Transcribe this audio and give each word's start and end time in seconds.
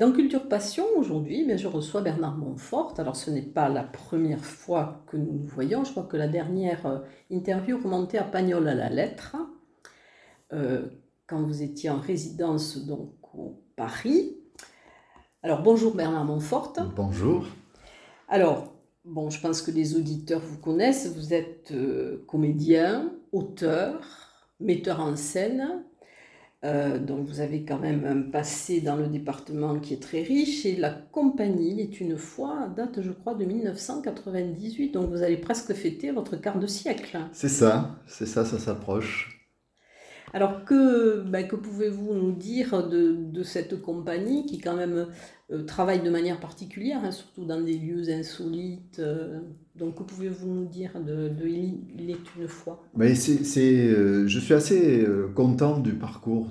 Dans 0.00 0.12
Culture 0.12 0.48
Passion, 0.48 0.86
aujourd'hui, 0.96 1.46
je 1.58 1.68
reçois 1.68 2.00
Bernard 2.00 2.38
Montfort. 2.38 2.94
Alors, 2.96 3.16
ce 3.16 3.30
n'est 3.30 3.42
pas 3.42 3.68
la 3.68 3.82
première 3.82 4.42
fois 4.42 5.04
que 5.06 5.18
nous 5.18 5.30
nous 5.30 5.46
voyons. 5.46 5.84
Je 5.84 5.90
crois 5.90 6.04
que 6.04 6.16
la 6.16 6.26
dernière 6.26 6.86
euh, 6.86 7.00
interview 7.28 7.76
remontait 7.76 8.16
à 8.16 8.24
Pagnol 8.24 8.66
à 8.66 8.74
la 8.74 8.88
lettre, 8.88 9.36
euh, 10.54 10.88
quand 11.26 11.42
vous 11.42 11.62
étiez 11.62 11.90
en 11.90 11.98
résidence 11.98 12.78
donc 12.86 13.12
au 13.34 13.62
Paris. 13.76 14.38
Alors, 15.42 15.60
bonjour 15.62 15.94
Bernard 15.94 16.24
Montfort. 16.24 16.72
Bonjour. 16.96 17.44
Alors, 18.26 18.72
bon, 19.04 19.28
je 19.28 19.38
pense 19.38 19.60
que 19.60 19.70
les 19.70 19.96
auditeurs 19.96 20.40
vous 20.40 20.60
connaissent. 20.60 21.14
Vous 21.14 21.34
êtes 21.34 21.72
euh, 21.72 22.24
comédien, 22.26 23.12
auteur, 23.32 24.00
metteur 24.60 25.00
en 25.00 25.14
scène, 25.14 25.84
euh, 26.62 26.98
donc 26.98 27.26
vous 27.26 27.40
avez 27.40 27.64
quand 27.64 27.78
même 27.78 28.04
un 28.04 28.20
passé 28.30 28.82
dans 28.82 28.96
le 28.96 29.06
département 29.06 29.80
qui 29.80 29.94
est 29.94 30.02
très 30.02 30.22
riche 30.22 30.66
et 30.66 30.76
la 30.76 30.90
compagnie 30.90 31.80
est 31.80 32.00
une 32.00 32.18
fois, 32.18 32.68
date 32.76 33.00
je 33.00 33.12
crois 33.12 33.34
de 33.34 33.46
1998, 33.46 34.90
donc 34.90 35.08
vous 35.08 35.22
allez 35.22 35.38
presque 35.38 35.72
fêter 35.72 36.10
votre 36.10 36.36
quart 36.36 36.58
de 36.58 36.66
siècle. 36.66 37.18
C'est 37.32 37.48
ça, 37.48 37.96
c'est 38.06 38.26
ça, 38.26 38.44
ça 38.44 38.58
s'approche. 38.58 39.39
Alors 40.32 40.64
que, 40.64 41.22
ben, 41.22 41.46
que 41.46 41.56
pouvez-vous 41.56 42.14
nous 42.14 42.32
dire 42.32 42.88
de, 42.88 43.42
cette 43.42 43.80
compagnie 43.80 44.46
qui 44.46 44.60
quand 44.60 44.76
même 44.76 45.06
euh, 45.50 45.64
travaille 45.64 46.02
de 46.02 46.10
manière 46.10 46.38
particulière, 46.38 47.00
hein, 47.02 47.10
surtout 47.10 47.44
dans 47.44 47.60
des 47.60 47.76
lieux 47.76 48.10
insolites 48.10 49.00
euh, 49.00 49.40
Donc 49.76 49.96
que 49.96 50.02
pouvez-vous 50.02 50.46
nous 50.46 50.66
dire 50.66 50.92
de, 51.04 51.28
de, 51.28 51.46
Il 51.48 52.10
est 52.10 52.38
une 52.38 52.46
fois? 52.46 52.84
C'est, 53.14 53.88
euh, 53.88 54.28
Je 54.28 54.38
suis 54.38 54.54
assez 54.54 55.04
content 55.34 55.80
du 55.80 55.94
parcours 55.94 56.48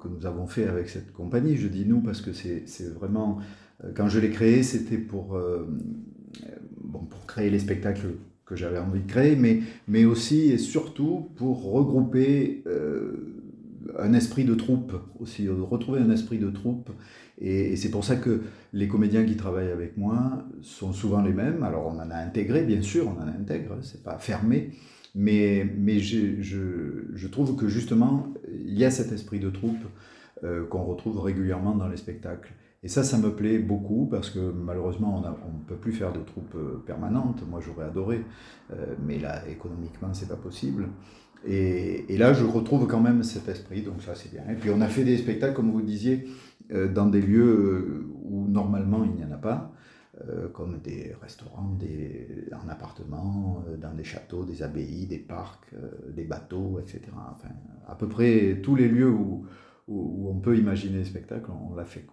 que 0.00 0.08
nous 0.08 0.26
avons 0.26 0.46
fait 0.46 0.68
avec 0.68 0.88
cette 0.88 1.12
compagnie. 1.12 1.56
Je 1.56 1.68
dis 1.68 1.86
nous 1.86 2.00
parce 2.00 2.20
que 2.20 2.32
c'est, 2.32 2.64
vraiment... 2.94 3.38
Quand 3.96 4.08
je 4.08 4.18
l'ai 4.20 4.30
créé, 4.30 4.62
c'était 4.62 4.96
pour 4.96 5.36
créer 7.26 7.50
les 7.50 7.58
spectacles 7.58 8.14
que 8.46 8.56
j'avais 8.56 8.78
envie 8.78 9.00
de 9.00 9.10
créer, 9.10 9.36
mais, 9.36 9.60
mais 9.88 10.04
aussi 10.04 10.50
et 10.50 10.58
surtout 10.58 11.30
pour 11.36 11.72
regrouper 11.72 12.62
euh, 12.66 13.34
un 13.98 14.12
esprit 14.12 14.44
de 14.44 14.54
troupe 14.54 14.94
aussi, 15.20 15.48
retrouver 15.48 16.00
un 16.00 16.10
esprit 16.10 16.38
de 16.38 16.50
troupe. 16.50 16.90
Et, 17.40 17.76
c'est 17.76 17.90
pour 17.90 18.04
ça 18.04 18.16
que 18.16 18.42
les 18.72 18.88
comédiens 18.88 19.24
qui 19.24 19.36
travaillent 19.36 19.70
avec 19.70 19.96
moi 19.96 20.44
sont 20.62 20.92
souvent 20.92 21.22
les 21.22 21.32
mêmes. 21.32 21.62
Alors 21.62 21.86
on 21.86 21.98
en 21.98 22.10
a 22.10 22.16
intégré, 22.16 22.62
bien 22.64 22.82
sûr, 22.82 23.08
on 23.08 23.22
en 23.22 23.28
intègre, 23.28 23.78
c'est 23.82 24.02
pas 24.02 24.18
fermé, 24.18 24.72
mais, 25.14 25.66
mais 25.78 25.98
je, 25.98 26.40
je, 26.40 27.06
je, 27.14 27.28
trouve 27.28 27.56
que 27.56 27.68
justement, 27.68 28.32
il 28.52 28.78
y 28.78 28.84
a 28.84 28.90
cet 28.90 29.12
esprit 29.12 29.38
de 29.38 29.50
troupe 29.50 29.84
euh, 30.42 30.66
qu'on 30.66 30.84
retrouve 30.84 31.20
régulièrement 31.20 31.74
dans 31.74 31.88
les 31.88 31.96
spectacles. 31.96 32.52
Et 32.84 32.88
ça, 32.88 33.02
ça 33.02 33.18
me 33.18 33.30
plaît 33.30 33.58
beaucoup 33.58 34.06
parce 34.10 34.30
que 34.30 34.38
malheureusement, 34.38 35.16
on 35.16 35.58
ne 35.58 35.64
peut 35.66 35.76
plus 35.76 35.92
faire 35.92 36.12
de 36.12 36.20
troupes 36.20 36.56
permanentes. 36.86 37.42
Moi, 37.48 37.60
j'aurais 37.64 37.86
adoré, 37.86 38.22
euh, 38.72 38.94
mais 39.04 39.18
là, 39.18 39.48
économiquement, 39.48 40.12
c'est 40.12 40.28
pas 40.28 40.36
possible. 40.36 40.88
Et, 41.46 42.16
là, 42.16 42.32
je 42.32 42.44
retrouve 42.44 42.86
quand 42.86 43.00
même 43.00 43.22
cet 43.22 43.48
esprit, 43.48 43.82
donc 43.82 44.02
ça, 44.02 44.14
c'est 44.14 44.30
bien. 44.30 44.42
Et 44.50 44.54
puis, 44.54 44.70
on 44.70 44.80
a 44.80 44.88
fait 44.88 45.04
des 45.04 45.16
spectacles, 45.18 45.54
comme 45.54 45.72
vous 45.72 45.82
disiez, 45.82 46.26
euh, 46.72 46.90
dans 46.90 47.06
des 47.06 47.20
lieux 47.20 48.06
où 48.22 48.48
normalement 48.48 49.04
il 49.04 49.12
n'y 49.12 49.24
en 49.24 49.32
a 49.32 49.36
pas, 49.36 49.72
euh, 50.28 50.48
comme 50.48 50.78
des 50.78 51.12
restaurants, 51.20 51.74
des, 51.78 52.46
en 52.52 52.68
appartement, 52.68 53.64
euh, 53.68 53.76
dans 53.76 53.92
des 53.92 54.04
châteaux, 54.04 54.44
des 54.44 54.62
abbayes, 54.62 55.06
des 55.06 55.18
parcs, 55.18 55.66
euh, 55.74 55.90
des 56.12 56.22
bateaux, 56.22 56.78
etc. 56.78 57.00
Enfin, 57.32 57.48
à 57.88 57.96
peu 57.96 58.08
près 58.08 58.60
tous 58.62 58.76
les 58.76 58.86
lieux 58.86 59.10
où, 59.10 59.44
où, 59.88 60.30
on 60.30 60.36
peut 60.38 60.56
imaginer 60.56 60.98
des 60.98 61.04
spectacles, 61.04 61.50
on, 61.50 61.74
l'a 61.74 61.84
fait. 61.84 62.06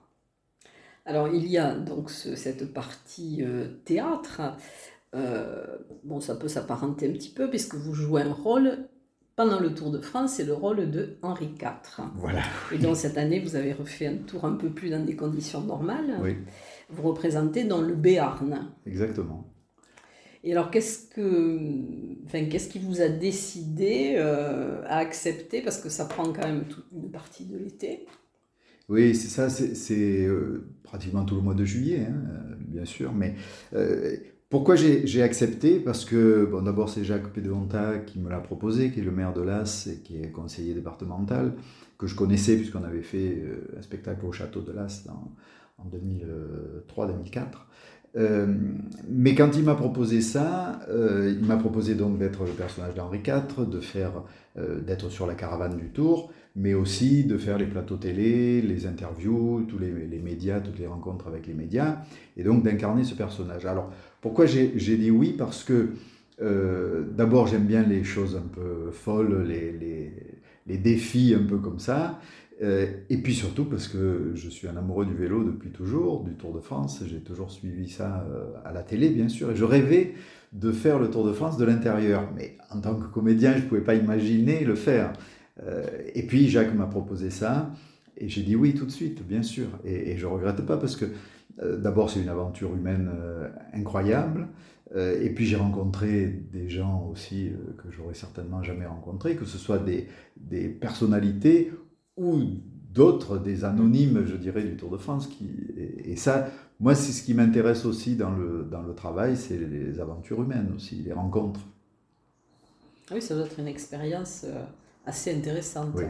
Alors 1.05 1.27
il 1.29 1.47
y 1.47 1.57
a 1.57 1.73
donc 1.73 2.09
ce, 2.09 2.35
cette 2.35 2.73
partie 2.73 3.39
euh, 3.41 3.67
théâtre. 3.85 4.41
Euh, 5.13 5.65
bon, 6.03 6.19
ça 6.21 6.35
peut 6.35 6.47
s'apparenter 6.47 7.09
un 7.09 7.13
petit 7.13 7.31
peu 7.31 7.49
puisque 7.49 7.75
vous 7.75 7.93
jouez 7.93 8.21
un 8.21 8.33
rôle 8.33 8.87
pendant 9.35 9.59
le 9.59 9.73
Tour 9.73 9.91
de 9.91 9.99
France, 9.99 10.33
c'est 10.33 10.43
le 10.43 10.53
rôle 10.53 10.91
de 10.91 11.17
Henri 11.21 11.55
IV. 11.59 12.05
Voilà. 12.15 12.43
Et 12.71 12.77
donc 12.77 12.95
cette 12.95 13.17
année, 13.17 13.39
vous 13.39 13.55
avez 13.55 13.73
refait 13.73 14.07
un 14.07 14.17
tour 14.17 14.45
un 14.45 14.53
peu 14.53 14.69
plus 14.69 14.89
dans 14.89 15.03
des 15.03 15.15
conditions 15.15 15.61
normales. 15.61 16.19
Oui. 16.21 16.35
Vous 16.89 17.01
représentez 17.07 17.63
dans 17.63 17.81
le 17.81 17.95
Béarn. 17.95 18.71
Exactement. 18.85 19.51
Et 20.43 20.53
alors, 20.53 20.71
qu'est-ce 20.71 21.07
que, 21.07 21.59
enfin, 22.25 22.45
qu'est-ce 22.45 22.67
qui 22.67 22.79
vous 22.79 23.01
a 23.01 23.09
décidé 23.09 24.15
euh, 24.17 24.81
à 24.87 24.97
accepter? 24.97 25.61
Parce 25.61 25.77
que 25.77 25.89
ça 25.89 26.05
prend 26.05 26.23
quand 26.33 26.45
même 26.47 26.65
toute 26.65 26.85
une 26.91 27.11
partie 27.11 27.45
de 27.45 27.57
l'été. 27.57 28.07
Oui, 28.91 29.15
c'est 29.15 29.29
ça, 29.29 29.49
c'est 29.49 30.25
euh, 30.25 30.65
pratiquement 30.83 31.23
tout 31.23 31.35
le 31.35 31.41
mois 31.41 31.53
de 31.53 31.63
juillet, 31.63 32.07
hein, 32.09 32.57
bien 32.59 32.83
sûr. 32.83 33.13
Mais 33.13 33.35
euh, 33.73 34.17
pourquoi 34.49 34.75
j'ai 34.75 35.23
accepté? 35.23 35.79
Parce 35.79 36.03
que, 36.03 36.43
bon, 36.45 36.61
d'abord, 36.61 36.89
c'est 36.89 37.05
Jacques 37.05 37.31
Pédonta 37.31 37.99
qui 37.99 38.19
me 38.19 38.29
l'a 38.29 38.41
proposé, 38.41 38.91
qui 38.91 38.99
est 38.99 39.03
le 39.03 39.11
maire 39.11 39.31
de 39.33 39.41
Las 39.41 39.87
et 39.87 39.99
qui 40.01 40.21
est 40.21 40.29
conseiller 40.31 40.73
départemental, 40.73 41.53
que 41.97 42.05
je 42.05 42.15
connaissais 42.15 42.57
puisqu'on 42.57 42.83
avait 42.83 43.01
fait 43.01 43.37
euh, 43.41 43.77
un 43.79 43.81
spectacle 43.81 44.25
au 44.25 44.33
château 44.33 44.59
de 44.59 44.73
Las 44.73 45.07
en 45.77 45.87
2003-2004. 46.93 47.45
Euh, 48.17 48.45
mais 49.09 49.35
quand 49.35 49.51
il 49.55 49.63
m'a 49.63 49.75
proposé 49.75 50.21
ça, 50.21 50.81
euh, 50.89 51.33
il 51.39 51.45
m'a 51.45 51.57
proposé 51.57 51.95
donc 51.95 52.17
d'être 52.17 52.43
le 52.43 52.51
personnage 52.51 52.93
d'Henri 52.93 53.19
IV, 53.19 53.69
de 53.69 53.79
faire, 53.79 54.23
euh, 54.57 54.81
d'être 54.81 55.09
sur 55.09 55.27
la 55.27 55.33
caravane 55.33 55.77
du 55.77 55.89
Tour, 55.89 56.31
mais 56.55 56.73
aussi 56.73 57.23
de 57.23 57.37
faire 57.37 57.57
les 57.57 57.65
plateaux 57.65 57.95
télé, 57.95 58.61
les 58.61 58.85
interviews, 58.85 59.65
tous 59.69 59.79
les, 59.79 59.91
médias, 60.19 60.59
toutes 60.59 60.79
les 60.79 60.87
rencontres 60.87 61.27
avec 61.27 61.47
les 61.47 61.53
médias, 61.53 61.99
et 62.35 62.43
donc 62.43 62.63
d'incarner 62.63 63.05
ce 63.05 63.15
personnage. 63.15 63.65
Alors, 63.65 63.91
pourquoi 64.19 64.45
j'ai 64.45 64.97
dit 64.97 65.11
oui? 65.11 65.33
Parce 65.37 65.63
que 65.63 65.91
d'abord, 67.15 67.47
j'aime 67.47 67.65
bien 67.65 67.83
les 67.83 68.03
choses 68.03 68.35
un 68.35 68.47
peu 68.47 68.91
folles, 68.91 69.45
les, 69.47 69.71
les, 69.71 70.11
les, 70.67 70.77
défis 70.77 71.33
un 71.39 71.43
peu 71.43 71.57
comme 71.57 71.79
ça. 71.79 72.19
Euh, 72.61 72.85
et 73.09 73.17
puis 73.17 73.33
surtout 73.33 73.65
parce 73.65 73.87
que 73.87 74.31
je 74.35 74.49
suis 74.49 74.67
un 74.67 74.77
amoureux 74.77 75.05
du 75.05 75.15
vélo 75.15 75.43
depuis 75.43 75.71
toujours, 75.71 76.23
du 76.23 76.35
Tour 76.35 76.53
de 76.53 76.59
France. 76.59 77.03
J'ai 77.07 77.19
toujours 77.19 77.51
suivi 77.51 77.89
ça 77.89 78.25
euh, 78.29 78.51
à 78.63 78.71
la 78.71 78.83
télé, 78.83 79.09
bien 79.09 79.29
sûr. 79.29 79.51
Et 79.51 79.55
je 79.55 79.63
rêvais 79.63 80.13
de 80.53 80.71
faire 80.71 80.99
le 80.99 81.09
Tour 81.09 81.25
de 81.25 81.33
France 81.33 81.57
de 81.57 81.65
l'intérieur. 81.65 82.29
Mais 82.35 82.57
en 82.69 82.79
tant 82.81 82.95
que 82.95 83.05
comédien, 83.05 83.53
je 83.53 83.63
ne 83.63 83.67
pouvais 83.67 83.81
pas 83.81 83.95
imaginer 83.95 84.63
le 84.63 84.75
faire. 84.75 85.13
Euh, 85.63 85.85
et 86.13 86.23
puis 86.23 86.49
Jacques 86.49 86.75
m'a 86.75 86.85
proposé 86.85 87.31
ça. 87.31 87.71
Et 88.17 88.29
j'ai 88.29 88.43
dit 88.43 88.55
oui 88.55 88.75
tout 88.75 88.85
de 88.85 88.91
suite, 88.91 89.25
bien 89.25 89.41
sûr. 89.41 89.67
Et, 89.83 90.15
je 90.17 90.27
ne 90.27 90.31
regrette 90.31 90.61
pas 90.61 90.77
parce 90.77 90.95
que 90.95 91.05
d'abord, 91.79 92.09
c'est 92.09 92.21
une 92.21 92.29
aventure 92.29 92.75
humaine 92.75 93.09
incroyable. 93.73 94.47
Et 94.95 95.29
puis, 95.29 95.45
j'ai 95.45 95.55
rencontré 95.55 96.27
des 96.51 96.69
gens 96.69 97.09
aussi 97.11 97.51
que 97.77 97.89
j'aurais 97.89 98.13
certainement 98.13 98.61
jamais 98.61 98.85
rencontrés, 98.85 99.35
que 99.35 99.45
ce 99.45 99.57
soit 99.57 99.79
des, 99.79 100.07
des 100.37 100.67
personnalités 100.67 101.71
ou 102.17 102.41
d'autres, 102.93 103.37
des 103.37 103.63
anonymes, 103.63 104.25
je 104.25 104.35
dirais, 104.35 104.63
du 104.63 104.75
Tour 104.75 104.91
de 104.91 104.97
France. 104.97 105.27
Qui, 105.27 105.49
et, 105.77 106.11
et, 106.11 106.15
ça, 106.15 106.49
moi, 106.79 106.95
c'est 106.95 107.11
ce 107.11 107.23
qui 107.23 107.33
m'intéresse 107.33 107.85
aussi 107.85 108.15
dans 108.15 108.31
le, 108.31 108.67
dans 108.69 108.81
le 108.81 108.93
travail, 108.93 109.37
c'est 109.37 109.57
les 109.57 109.99
aventures 109.99 110.41
humaines 110.41 110.71
aussi, 110.75 110.95
les 110.95 111.13
rencontres. 111.13 111.61
Oui, 113.11 113.21
ça 113.21 113.35
doit 113.35 113.45
être 113.45 113.59
une 113.59 113.67
expérience 113.67 114.45
euh, 114.45 114.63
assez 115.05 115.33
intéressante. 115.33 115.89
Oui, 115.95 116.05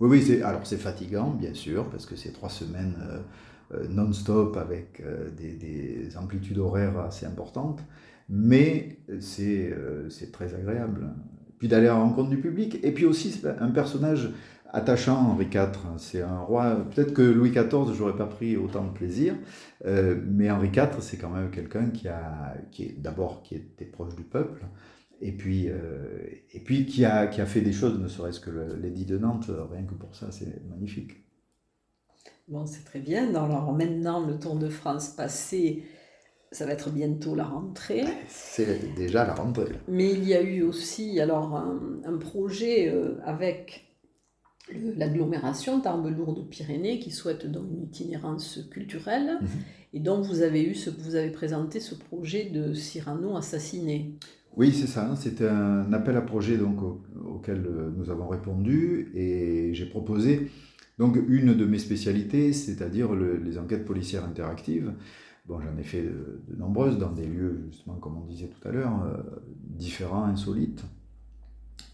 oui, 0.00 0.08
oui 0.08 0.22
c'est, 0.22 0.42
alors 0.42 0.66
c'est 0.66 0.78
fatigant, 0.78 1.30
bien 1.30 1.54
sûr, 1.54 1.88
parce 1.90 2.06
que 2.06 2.16
c'est 2.16 2.32
trois 2.32 2.48
semaines 2.48 2.96
euh, 3.00 3.20
euh, 3.74 3.88
non-stop 3.88 4.56
avec 4.56 5.02
des, 5.36 5.52
des, 5.52 6.16
amplitudes 6.16 6.58
horaires 6.58 6.98
assez 6.98 7.24
importantes, 7.24 7.80
mais 8.28 8.98
c'est, 9.20 9.72
c'est 10.08 10.32
très 10.32 10.54
agréable. 10.54 11.14
Puis 11.58 11.68
d'aller 11.68 11.86
à 11.86 11.94
la 11.94 12.00
rencontre 12.00 12.30
du 12.30 12.38
public, 12.38 12.78
et 12.82 12.92
puis 12.92 13.04
aussi 13.04 13.40
un 13.60 13.70
personnage 13.70 14.30
attachant, 14.72 15.16
Henri 15.16 15.46
IV. 15.46 15.70
C'est 15.98 16.22
un 16.22 16.40
roi. 16.40 16.76
Peut-être 16.94 17.12
que 17.12 17.22
Louis 17.22 17.50
XIV, 17.50 17.94
j'aurais 17.94 18.16
pas 18.16 18.26
pris 18.26 18.56
autant 18.56 18.84
de 18.84 18.92
plaisir, 18.92 19.34
mais 19.84 20.50
Henri 20.50 20.68
IV, 20.68 21.00
c'est 21.00 21.16
quand 21.16 21.30
même 21.30 21.50
quelqu'un 21.50 21.90
qui 21.90 22.08
a, 22.08 22.54
qui 22.70 22.84
est 22.84 23.00
d'abord 23.00 23.42
qui 23.42 23.54
était 23.56 23.84
proche 23.84 24.14
du 24.16 24.24
peuple, 24.24 24.64
et 25.20 25.32
puis, 25.32 25.68
euh, 25.68 26.18
et 26.52 26.60
puis 26.60 26.86
qui, 26.86 27.04
a, 27.04 27.26
qui 27.26 27.40
a 27.40 27.46
fait 27.46 27.60
des 27.60 27.72
choses, 27.72 27.98
ne 27.98 28.08
serait-ce 28.08 28.40
que 28.40 28.50
l'édit 28.80 29.04
de 29.04 29.18
Nantes, 29.18 29.50
rien 29.70 29.82
que 29.82 29.94
pour 29.94 30.14
ça, 30.16 30.32
c'est 30.32 30.64
magnifique. 30.68 31.12
Bon, 32.48 32.66
c'est 32.66 32.84
très 32.84 33.00
bien. 33.00 33.28
Alors 33.34 33.72
maintenant, 33.72 34.26
le 34.26 34.38
Tour 34.38 34.56
de 34.56 34.68
France 34.68 35.10
passé, 35.10 35.84
ça 36.50 36.64
va 36.64 36.72
être 36.72 36.90
bientôt 36.90 37.34
la 37.34 37.44
rentrée. 37.44 38.04
C'est 38.28 38.94
déjà 38.94 39.26
la 39.26 39.34
rentrée. 39.34 39.72
Mais 39.88 40.10
il 40.10 40.24
y 40.24 40.34
a 40.34 40.40
eu 40.40 40.62
aussi 40.62 41.20
alors 41.20 41.54
un, 41.54 42.16
projet 42.16 42.88
euh, 42.88 43.18
avec 43.24 43.89
l'agglomération 44.96 45.80
Tarbes-Lourdes-Pyrénées 45.80 46.98
qui 46.98 47.10
souhaite 47.10 47.50
donc 47.50 47.64
une 47.70 47.84
itinérance 47.84 48.60
culturelle. 48.70 49.38
Mhm. 49.40 49.48
Et 49.92 50.00
donc 50.00 50.24
vous 50.24 50.42
avez 50.42 50.62
eu 50.62 50.74
ce, 50.74 50.90
vous 50.90 51.16
avez 51.16 51.30
présenté 51.30 51.80
ce 51.80 51.94
projet 51.94 52.50
de 52.50 52.74
Cyrano 52.74 53.36
assassiné. 53.36 54.14
Oui, 54.56 54.72
c'est 54.72 54.86
ça. 54.86 55.14
C'était 55.16 55.48
un 55.48 55.92
appel 55.92 56.16
à 56.16 56.22
projet 56.22 56.56
donc, 56.56 56.78
auquel 57.24 57.64
euh, 57.66 57.90
nous 57.96 58.10
avons 58.10 58.28
répondu 58.28 59.10
et 59.14 59.72
j'ai 59.74 59.86
proposé 59.86 60.50
donc 60.98 61.16
une 61.28 61.54
de 61.54 61.64
mes 61.64 61.78
spécialités, 61.78 62.52
c'est-à-dire 62.52 63.14
les 63.14 63.56
enquêtes 63.58 63.86
policières 63.86 64.24
interactives. 64.24 64.92
Bon, 65.46 65.58
j'en 65.60 65.76
ai 65.78 65.82
fait 65.82 66.02
de, 66.02 66.56
nombreuses 66.58 66.98
dans 66.98 67.10
des 67.10 67.26
lieux, 67.26 67.62
justement, 67.70 67.96
comme 67.96 68.18
on 68.18 68.26
disait 68.26 68.48
tout 68.48 68.68
à 68.68 68.70
l'heure, 68.70 69.02
euh, 69.02 69.16
différents, 69.64 70.24
insolites. 70.24 70.84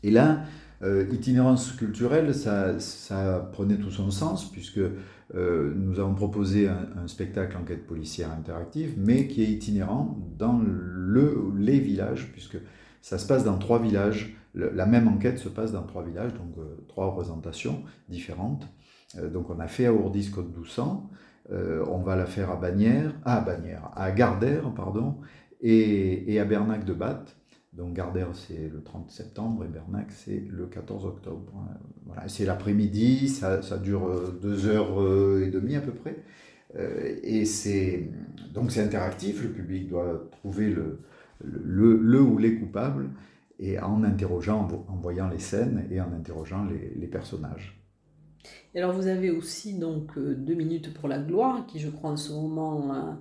Et 0.02 0.10
là, 0.10 0.44
euh, 0.82 1.06
itinérance 1.10 1.72
culturelle, 1.72 2.34
ça, 2.34 3.48
prenait 3.52 3.76
tout 3.76 3.90
son 3.90 4.10
sens, 4.10 4.50
puisque 4.50 4.80
euh, 5.34 5.72
nous 5.74 5.98
avons 5.98 6.14
proposé 6.14 6.68
un, 6.68 7.08
spectacle 7.08 7.56
enquête 7.56 7.86
policière 7.86 8.30
interactive, 8.32 8.94
mais 8.98 9.26
qui 9.26 9.42
est 9.42 9.48
itinérant 9.48 10.18
dans 10.38 10.58
le, 10.58 11.52
les 11.56 11.80
villages, 11.80 12.30
puisque 12.32 12.58
ça 13.00 13.18
se 13.18 13.26
passe 13.26 13.44
dans 13.44 13.58
trois 13.58 13.80
villages. 13.80 14.36
la 14.54 14.86
même 14.86 15.08
enquête 15.08 15.38
se 15.38 15.48
passe 15.48 15.72
dans 15.72 15.82
trois 15.84 16.02
villages, 16.02 16.34
donc 16.34 16.58
euh, 16.58 16.84
trois 16.88 17.06
représentations 17.06 17.82
différentes. 18.08 18.68
donc 19.32 19.48
on 19.50 19.60
a 19.60 19.68
fait 19.68 19.86
à 19.86 19.92
Ourdis 19.92 20.30
Côte 20.30 20.52
d'Oussan, 20.52 21.08
on 21.50 21.98
va 21.98 22.16
la 22.16 22.26
faire 22.26 22.50
à 22.50 22.56
Bagnères, 22.56 23.14
à 23.24 23.40
Bagnères, 23.40 23.90
à 23.94 24.10
Gardère, 24.10 24.74
pardon, 24.74 25.18
et, 25.60 26.34
et 26.34 26.40
à 26.40 26.44
Bernac 26.44 26.84
de 26.84 26.92
Batte. 26.92 27.36
Donc 27.76 27.92
Gardère, 27.92 28.28
c'est 28.32 28.70
le 28.72 28.82
30 28.82 29.10
septembre 29.10 29.64
et 29.64 29.68
Bernac, 29.68 30.10
c'est 30.10 30.42
le 30.48 30.66
14 30.66 31.04
octobre. 31.04 31.52
Voilà, 32.06 32.26
c'est 32.26 32.46
l'après-midi, 32.46 33.28
ça, 33.28 33.60
dure 33.76 34.06
euh, 34.06 34.38
deux 34.40 34.66
heures 34.66 35.00
euh, 35.00 35.44
et 35.46 35.50
demie 35.50 35.76
à 35.76 35.82
peu 35.82 35.92
près. 35.92 36.16
Euh, 36.76 37.18
et 37.22 37.44
c'est 37.44 38.08
donc 38.54 38.72
c'est 38.72 38.82
interactif, 38.82 39.42
le 39.42 39.50
public 39.50 39.88
doit 39.88 40.26
trouver 40.32 40.70
le, 40.70 41.00
le, 41.44 42.20
ou 42.22 42.38
les 42.38 42.58
coupables 42.58 43.10
et 43.58 43.78
en 43.78 44.02
interrogeant, 44.04 44.66
en 44.88 44.96
voyant 44.96 45.28
les 45.28 45.38
scènes 45.38 45.86
et 45.90 46.00
en 46.00 46.12
interrogeant 46.14 46.64
les, 46.64 46.94
les 46.96 47.06
personnages. 47.06 47.78
Et 48.74 48.78
alors 48.78 48.94
vous 48.94 49.06
avez 49.06 49.30
aussi 49.30 49.78
donc 49.78 50.18
deux 50.18 50.54
minutes 50.54 50.94
pour 50.94 51.08
la 51.08 51.18
gloire, 51.18 51.66
qui 51.66 51.78
je 51.78 51.90
crois 51.90 52.10
en 52.10 52.16
ce 52.16 52.32
moment 52.32 53.18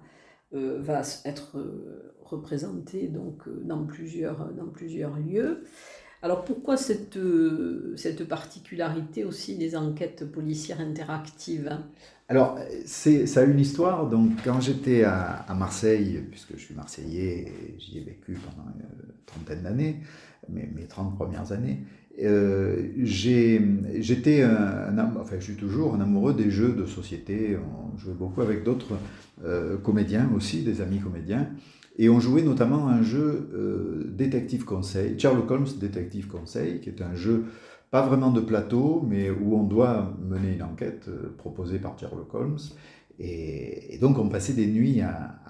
va 0.51 1.01
être 1.25 1.57
représentés 2.25 3.07
donc, 3.07 3.47
euh, 3.47 3.61
dans, 3.63 3.83
plusieurs, 3.83 4.51
dans 4.53 4.67
plusieurs 4.67 5.17
lieux. 5.17 5.63
Alors 6.21 6.43
pourquoi 6.43 6.75
cette, 6.75 7.17
euh, 7.17 7.93
cette 7.97 8.27
particularité 8.27 9.23
aussi 9.23 9.57
des 9.57 9.75
enquêtes 9.75 10.29
policières 10.31 10.81
interactives 10.81 11.77
Alors 12.27 12.57
ça 12.85 13.41
a 13.41 13.43
une 13.43 13.59
histoire. 13.59 14.09
Donc 14.09 14.31
quand 14.43 14.59
j'étais 14.59 15.03
à, 15.03 15.45
Marseille, 15.55 16.23
puisque 16.31 16.53
je 16.53 16.61
suis 16.61 16.73
marseillais 16.73 17.51
j'y 17.77 17.99
ai 17.99 18.01
vécu 18.01 18.33
pendant 18.33 18.67
une 18.69 18.85
trentaine 19.25 19.61
d'années, 19.61 19.97
mes, 20.49 20.67
mes 20.75 20.85
30 20.85 21.15
premières 21.15 21.51
années, 21.51 21.81
euh, 22.23 22.87
j'étais 23.03 24.41
un, 24.41 24.97
enfin 25.19 25.35
je 25.37 25.43
suis 25.43 25.55
toujours 25.55 25.93
un 25.93 26.01
amoureux 26.01 26.33
des 26.33 26.49
jeux 26.49 26.73
de 26.73 26.87
société. 26.87 27.55
On 27.93 27.95
jouait 27.97 28.13
beaucoup 28.13 28.41
avec 28.41 28.63
d'autres 28.63 28.97
comédiens 29.83 30.31
aussi, 30.33 30.63
des 30.63 30.81
amis 30.81 30.99
comédiens. 30.99 31.49
Et 31.97 32.09
on 32.09 32.19
jouait 32.19 32.41
notamment 32.41 32.87
un 32.87 33.01
jeu 33.01 33.49
euh, 33.53 34.03
détective 34.09 34.65
conseil, 34.65 35.17
Sherlock 35.17 35.49
Holmes 35.49 35.67
détective 35.79 36.27
conseil, 36.27 36.81
qui 36.81 36.89
est 36.89 37.01
un 37.01 37.15
jeu 37.15 37.45
pas 37.91 38.01
vraiment 38.01 38.31
de 38.31 38.41
plateau, 38.41 39.05
mais 39.07 39.29
où 39.29 39.55
on 39.55 39.63
doit 39.63 40.13
mener 40.27 40.55
une 40.55 40.63
enquête 40.63 41.05
euh, 41.07 41.33
proposée 41.37 41.79
par 41.79 41.97
Sherlock 41.97 42.33
Holmes. 42.33 42.59
Et, 43.19 43.97
donc 44.01 44.19
on 44.19 44.27
passait 44.27 44.53
des 44.53 44.67
nuits 44.67 45.01
à, 45.01 45.41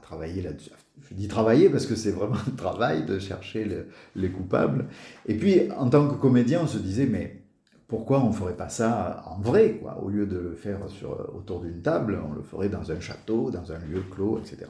travailler 0.00 0.40
là-dessus. 0.40 0.70
Je 1.10 1.14
dis 1.14 1.28
travailler 1.28 1.68
parce 1.68 1.84
que 1.84 1.94
c'est 1.94 2.12
vraiment 2.12 2.36
un 2.36 2.56
travail 2.56 3.04
de 3.04 3.18
chercher 3.18 3.68
les 4.16 4.30
coupables. 4.30 4.86
Et 5.26 5.34
puis 5.34 5.70
en 5.76 5.90
tant 5.90 6.08
que 6.08 6.14
comédien, 6.14 6.60
on 6.62 6.66
se 6.66 6.78
disait, 6.78 7.04
mais 7.04 7.42
pourquoi 7.88 8.22
on 8.22 8.28
ne 8.28 8.32
ferait 8.32 8.56
pas 8.56 8.68
ça 8.68 9.22
en 9.26 9.40
vrai 9.40 9.78
quoi? 9.82 9.98
Au 10.02 10.08
lieu 10.08 10.26
de 10.26 10.38
le 10.38 10.54
faire 10.54 10.78
sur, 10.88 11.10
autour 11.34 11.60
d'une 11.60 11.82
table, 11.82 12.18
on 12.26 12.34
le 12.34 12.42
ferait 12.42 12.70
dans 12.70 12.90
un 12.90 13.00
château, 13.00 13.50
dans 13.50 13.72
un 13.72 13.78
lieu 13.78 14.02
clos, 14.10 14.38
etc. 14.38 14.66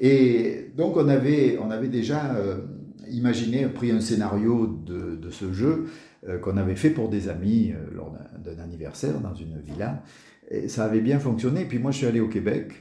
Et 0.00 0.72
donc 0.76 0.96
on 0.96 1.08
avait, 1.08 1.58
on 1.62 1.70
avait 1.70 1.88
déjà 1.88 2.34
euh, 2.34 2.56
imaginé, 3.10 3.66
pris 3.66 3.90
un 3.90 4.00
scénario 4.00 4.66
de, 4.66 5.16
de 5.16 5.30
ce 5.30 5.52
jeu 5.52 5.86
euh, 6.26 6.38
qu'on 6.38 6.56
avait 6.56 6.74
fait 6.74 6.90
pour 6.90 7.10
des 7.10 7.28
amis 7.28 7.72
euh, 7.72 7.94
lors 7.94 8.16
d'un 8.42 8.58
anniversaire 8.62 9.20
dans 9.20 9.34
une 9.34 9.60
villa. 9.60 10.02
Et 10.50 10.68
ça 10.68 10.84
avait 10.84 11.02
bien 11.02 11.18
fonctionné. 11.18 11.66
Puis 11.66 11.78
moi 11.78 11.90
je 11.90 11.98
suis 11.98 12.06
allé 12.06 12.18
au 12.18 12.28
Québec 12.28 12.72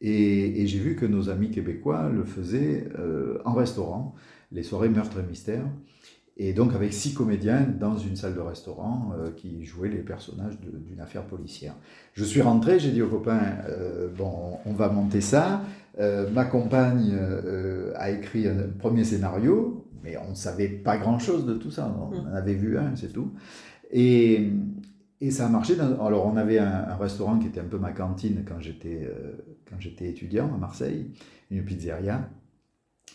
et, 0.00 0.62
et 0.62 0.66
j'ai 0.68 0.78
vu 0.78 0.94
que 0.94 1.04
nos 1.04 1.30
amis 1.30 1.50
québécois 1.50 2.08
le 2.08 2.24
faisaient 2.24 2.88
en 3.44 3.52
restaurant, 3.52 4.14
les 4.50 4.62
soirées 4.62 4.88
meurtre 4.88 5.18
et 5.20 5.28
mystère. 5.28 5.64
Et 6.38 6.54
donc 6.54 6.74
avec 6.74 6.94
six 6.94 7.12
comédiens 7.12 7.60
dans 7.60 7.98
une 7.98 8.16
salle 8.16 8.34
de 8.34 8.40
restaurant 8.40 9.12
qui 9.36 9.64
jouaient 9.64 9.90
les 9.90 9.98
personnages 9.98 10.58
d'une 10.60 11.00
affaire 11.00 11.24
policière. 11.24 11.74
Je 12.14 12.24
suis 12.24 12.40
rentré, 12.40 12.80
j'ai 12.80 12.90
dit 12.90 13.02
aux 13.02 13.08
copains, 13.08 13.58
bon, 14.16 14.58
on 14.64 14.72
va 14.72 14.88
monter 14.88 15.20
ça. 15.20 15.62
Euh, 15.98 16.30
ma 16.30 16.44
compagne 16.44 17.12
euh, 17.14 17.92
a 17.96 18.10
écrit 18.10 18.48
un 18.48 18.68
premier 18.78 19.04
scénario, 19.04 19.86
mais 20.02 20.16
on 20.16 20.30
ne 20.30 20.34
savait 20.34 20.68
pas 20.68 20.96
grand-chose 20.96 21.44
de 21.46 21.54
tout 21.54 21.70
ça. 21.70 21.94
On 22.00 22.14
mm. 22.14 22.28
en 22.28 22.34
avait 22.34 22.54
vu 22.54 22.78
un, 22.78 22.96
c'est 22.96 23.12
tout. 23.12 23.32
Et, 23.90 24.50
et, 25.20 25.30
ça 25.30 25.46
a 25.46 25.48
marché. 25.50 25.74
alors, 25.78 26.26
on 26.26 26.36
avait 26.36 26.58
un, 26.58 26.96
restaurant 26.96 27.38
qui 27.38 27.48
était 27.48 27.60
un 27.60 27.64
peu 27.64 27.78
ma 27.78 27.92
cantine 27.92 28.44
quand 28.48 28.58
j'étais 28.60 29.06
euh, 29.06 30.08
étudiant 30.08 30.52
à 30.54 30.56
Marseille, 30.56 31.10
une 31.50 31.62
pizzeria. 31.64 32.28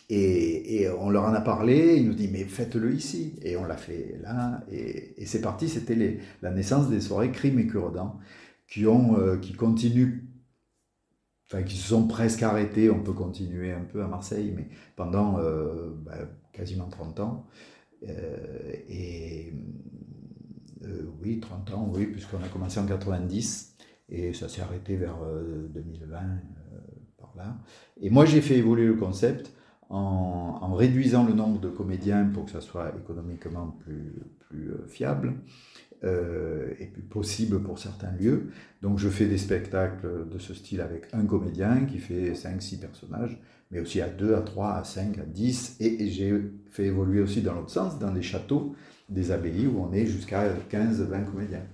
Et, 0.08 0.82
et, 0.82 0.88
on 0.88 1.10
leur 1.10 1.24
en 1.24 1.34
a 1.34 1.40
parlé, 1.40 1.96
ils 1.96 2.06
nous 2.06 2.14
disent 2.14 2.30
mais 2.32 2.44
faites-le 2.44 2.94
ici. 2.94 3.34
Et 3.42 3.56
on 3.56 3.64
l'a 3.64 3.76
fait 3.76 4.20
là, 4.22 4.64
et, 4.70 5.20
et 5.20 5.26
c'est 5.26 5.40
parti, 5.40 5.68
c'était 5.68 6.20
la 6.42 6.50
naissance 6.52 6.88
des 6.88 7.00
soirées 7.00 7.32
Crime 7.32 7.58
et 7.58 7.66
cure 7.66 7.92
qui, 8.68 8.86
ont, 8.86 9.16
qui 9.42 9.54
continuent 9.54 10.27
enfin 11.50 11.62
qui 11.62 11.76
se 11.76 11.88
sont 11.88 12.06
presque 12.06 12.42
arrêtés, 12.42 12.90
on 12.90 13.00
peut 13.00 13.12
continuer 13.12 13.72
un 13.72 13.84
peu 13.84 14.02
à 14.02 14.06
Marseille, 14.06 14.52
mais 14.54 14.68
pendant 14.96 15.38
euh, 15.38 15.90
bah, 16.04 16.16
quasiment 16.52 16.88
30 16.88 17.20
ans. 17.20 17.46
Euh, 18.08 18.72
et 18.88 19.52
euh, 20.84 21.10
oui, 21.22 21.40
30 21.40 21.72
ans, 21.72 21.90
oui, 21.92 22.06
puisqu'on 22.06 22.42
a 22.42 22.48
commencé 22.48 22.78
en 22.78 22.86
90 22.86 23.76
et 24.10 24.32
ça 24.32 24.48
s'est 24.48 24.60
arrêté 24.60 24.96
vers 24.96 25.18
2020, 25.74 26.10
par 27.18 27.32
là. 27.36 27.56
Et 28.00 28.10
moi, 28.10 28.24
j'ai 28.24 28.40
fait 28.40 28.56
évoluer 28.56 28.86
le 28.86 28.94
concept 28.94 29.52
en, 29.90 30.58
en, 30.60 30.74
réduisant 30.74 31.24
le 31.24 31.34
nombre 31.34 31.60
de 31.60 31.68
comédiens 31.68 32.24
pour 32.26 32.44
que 32.46 32.50
ça 32.50 32.60
soit 32.60 32.94
économiquement 32.96 33.68
plus, 33.84 34.14
plus 34.38 34.72
fiable 34.86 35.34
euh, 36.04 36.70
et 36.78 36.86
plus 36.86 37.02
possible 37.02 37.60
pour 37.60 37.80
certains 37.80 38.12
lieux. 38.12 38.50
Donc 38.82 38.98
je 38.98 39.08
fais 39.08 39.26
des 39.26 39.38
spectacles 39.38 40.28
de 40.30 40.38
ce 40.38 40.54
style 40.54 40.80
avec 40.80 41.08
un 41.12 41.24
comédien 41.24 41.86
qui 41.86 41.98
fait 41.98 42.34
5-6 42.34 42.78
personnages, 42.78 43.42
mais 43.72 43.80
aussi 43.80 44.00
à 44.00 44.08
2, 44.08 44.34
à 44.34 44.42
3, 44.42 44.74
à 44.74 44.84
5, 44.84 45.18
à 45.18 45.24
10. 45.24 45.78
Et, 45.80 46.08
j'ai 46.08 46.40
fait 46.70 46.86
évoluer 46.86 47.20
aussi 47.20 47.42
dans 47.42 47.54
l'autre 47.54 47.70
sens, 47.70 47.98
dans 47.98 48.12
les 48.12 48.22
châteaux 48.22 48.76
des 49.08 49.32
abbayes 49.32 49.66
où 49.66 49.80
on 49.80 49.92
est 49.92 50.06
jusqu'à 50.06 50.54
15-20 50.70 51.24
comédiens. 51.24 51.66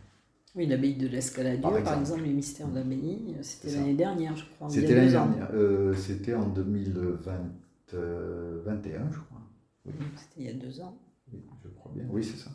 Oui, 0.54 0.64
l'abbaye 0.66 0.94
de 0.94 1.08
l'Escaladieu, 1.08 1.60
par, 1.60 1.76
exemple. 2.00 2.22
les 2.22 2.32
mystères 2.32 2.68
de 2.68 2.76
l'abbaye, 2.76 3.36
c'était 3.42 3.76
l'année 3.76 3.94
dernière, 3.94 4.34
je 4.36 4.44
crois. 4.54 4.70
C'était 4.70 4.94
l'année 4.94 5.10
dernière, 5.10 5.50
c'était 5.96 6.34
en 6.34 6.48
2021, 6.48 9.10
je 9.10 9.18
crois. 9.18 9.42
Oui. 9.84 9.92
C'était 10.16 10.40
il 10.40 10.46
y 10.46 10.48
a 10.48 10.54
deux 10.54 10.80
ans. 10.80 10.96
Oui, 11.30 11.42
je 11.62 11.68
crois 11.68 11.92
bien, 11.94 12.06
oui, 12.08 12.24
c'est 12.24 12.38
ça. 12.38 12.50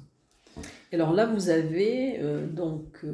Et 0.91 0.96
alors 0.96 1.13
là, 1.13 1.25
vous 1.25 1.50
avez 1.50 2.19
donc 2.51 3.05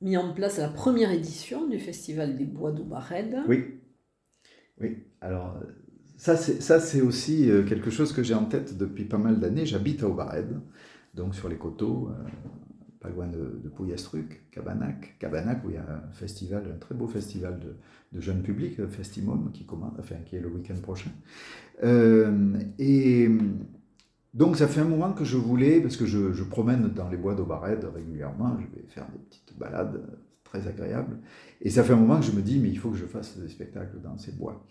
mis 0.00 0.16
en 0.16 0.32
place 0.32 0.58
la 0.58 0.68
première 0.68 1.10
édition 1.10 1.66
du 1.66 1.78
Festival 1.78 2.36
des 2.36 2.44
Bois 2.44 2.72
d'Aubarède. 2.72 3.36
Oui. 3.48 3.64
Oui, 4.80 4.98
alors 5.20 5.58
ça 6.22 6.36
c'est 6.36 7.00
aussi 7.00 7.50
euh, 7.50 7.64
quelque 7.64 7.90
chose 7.90 8.12
que 8.12 8.22
j'ai 8.22 8.34
en 8.34 8.44
tête 8.44 8.78
depuis 8.78 9.04
pas 9.04 9.18
mal 9.18 9.40
d'années. 9.40 9.66
J'habite 9.66 10.04
à 10.04 10.08
Aubarède, 10.08 10.60
donc 11.14 11.34
sur 11.34 11.48
les 11.48 11.56
coteaux, 11.56 12.10
euh, 12.10 12.28
pas 13.00 13.08
loin 13.08 13.26
de, 13.26 13.60
de 13.62 13.68
Pouillastruc, 13.68 14.48
Cabanac. 14.52 15.16
Cabanac 15.18 15.64
où 15.64 15.70
il 15.70 15.74
y 15.74 15.78
a 15.78 15.82
un 15.82 16.12
festival, 16.12 16.64
un 16.72 16.78
très 16.78 16.94
beau 16.94 17.08
festival 17.08 17.58
de, 17.58 18.20
jeunes 18.20 18.42
publics, 18.42 18.86
Festimum, 18.86 19.50
qui, 19.52 19.64
commence, 19.64 19.94
enfin, 19.98 20.16
qui 20.26 20.36
est 20.36 20.40
le 20.40 20.48
week-end 20.48 20.78
prochain. 20.82 21.10
Euh, 21.82 22.52
et 22.78 23.26
donc 24.34 24.56
ça 24.56 24.66
fait 24.66 24.80
un 24.80 24.86
moment 24.86 25.12
que 25.12 25.24
je 25.24 25.36
voulais, 25.36 25.80
parce 25.80 25.96
que 25.96 26.06
je, 26.06 26.42
promène 26.44 26.88
dans 26.88 27.08
les 27.08 27.16
bois 27.16 27.34
d'Aubarède 27.34 27.84
régulièrement, 27.94 28.56
je 28.58 28.64
vais 28.76 28.86
faire 28.88 29.06
des 29.12 29.18
petites 29.18 29.58
balades 29.58 30.02
très 30.44 30.66
agréables, 30.66 31.18
et 31.60 31.70
ça 31.70 31.84
fait 31.84 31.92
un 31.92 31.96
moment 31.96 32.18
que 32.18 32.26
je 32.26 32.32
me 32.32 32.42
dis, 32.42 32.58
mais 32.58 32.68
il 32.68 32.78
faut 32.78 32.90
que 32.90 32.96
je 32.96 33.06
fasse 33.06 33.38
des 33.38 33.48
spectacles 33.48 34.00
dans 34.02 34.18
ces 34.18 34.32
bois. 34.32 34.64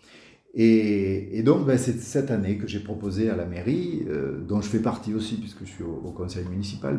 Et, 0.54 1.42
donc, 1.44 1.64
ben, 1.64 1.78
c'est 1.78 1.98
cette 1.98 2.30
année 2.30 2.58
que 2.58 2.66
j'ai 2.66 2.80
proposé 2.80 3.30
à 3.30 3.36
la 3.36 3.46
mairie, 3.46 4.04
euh, 4.08 4.38
dont 4.46 4.60
je 4.60 4.68
fais 4.68 4.80
partie 4.80 5.14
aussi, 5.14 5.36
puisque 5.36 5.60
je 5.60 5.70
suis 5.70 5.84
au, 5.84 6.10
conseil 6.10 6.44
municipal, 6.44 6.98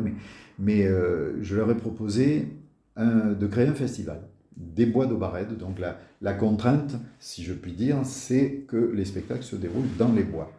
mais, 0.58 0.86
euh, 0.86 1.40
je 1.40 1.54
leur 1.54 1.70
ai 1.70 1.76
proposé 1.76 2.48
de 2.96 3.46
créer 3.48 3.66
un 3.66 3.74
festival 3.74 4.20
des 4.56 4.86
bois 4.86 5.06
d'Aubarède. 5.06 5.56
Donc, 5.56 5.78
la, 5.80 6.34
contrainte, 6.34 6.96
si 7.18 7.42
je 7.42 7.52
puis 7.52 7.72
dire, 7.72 7.98
c'est 8.04 8.64
que 8.68 8.92
les 8.94 9.04
spectacles 9.04 9.42
se 9.42 9.56
déroulent 9.56 9.96
dans 9.98 10.12
les 10.12 10.24
bois. 10.24 10.52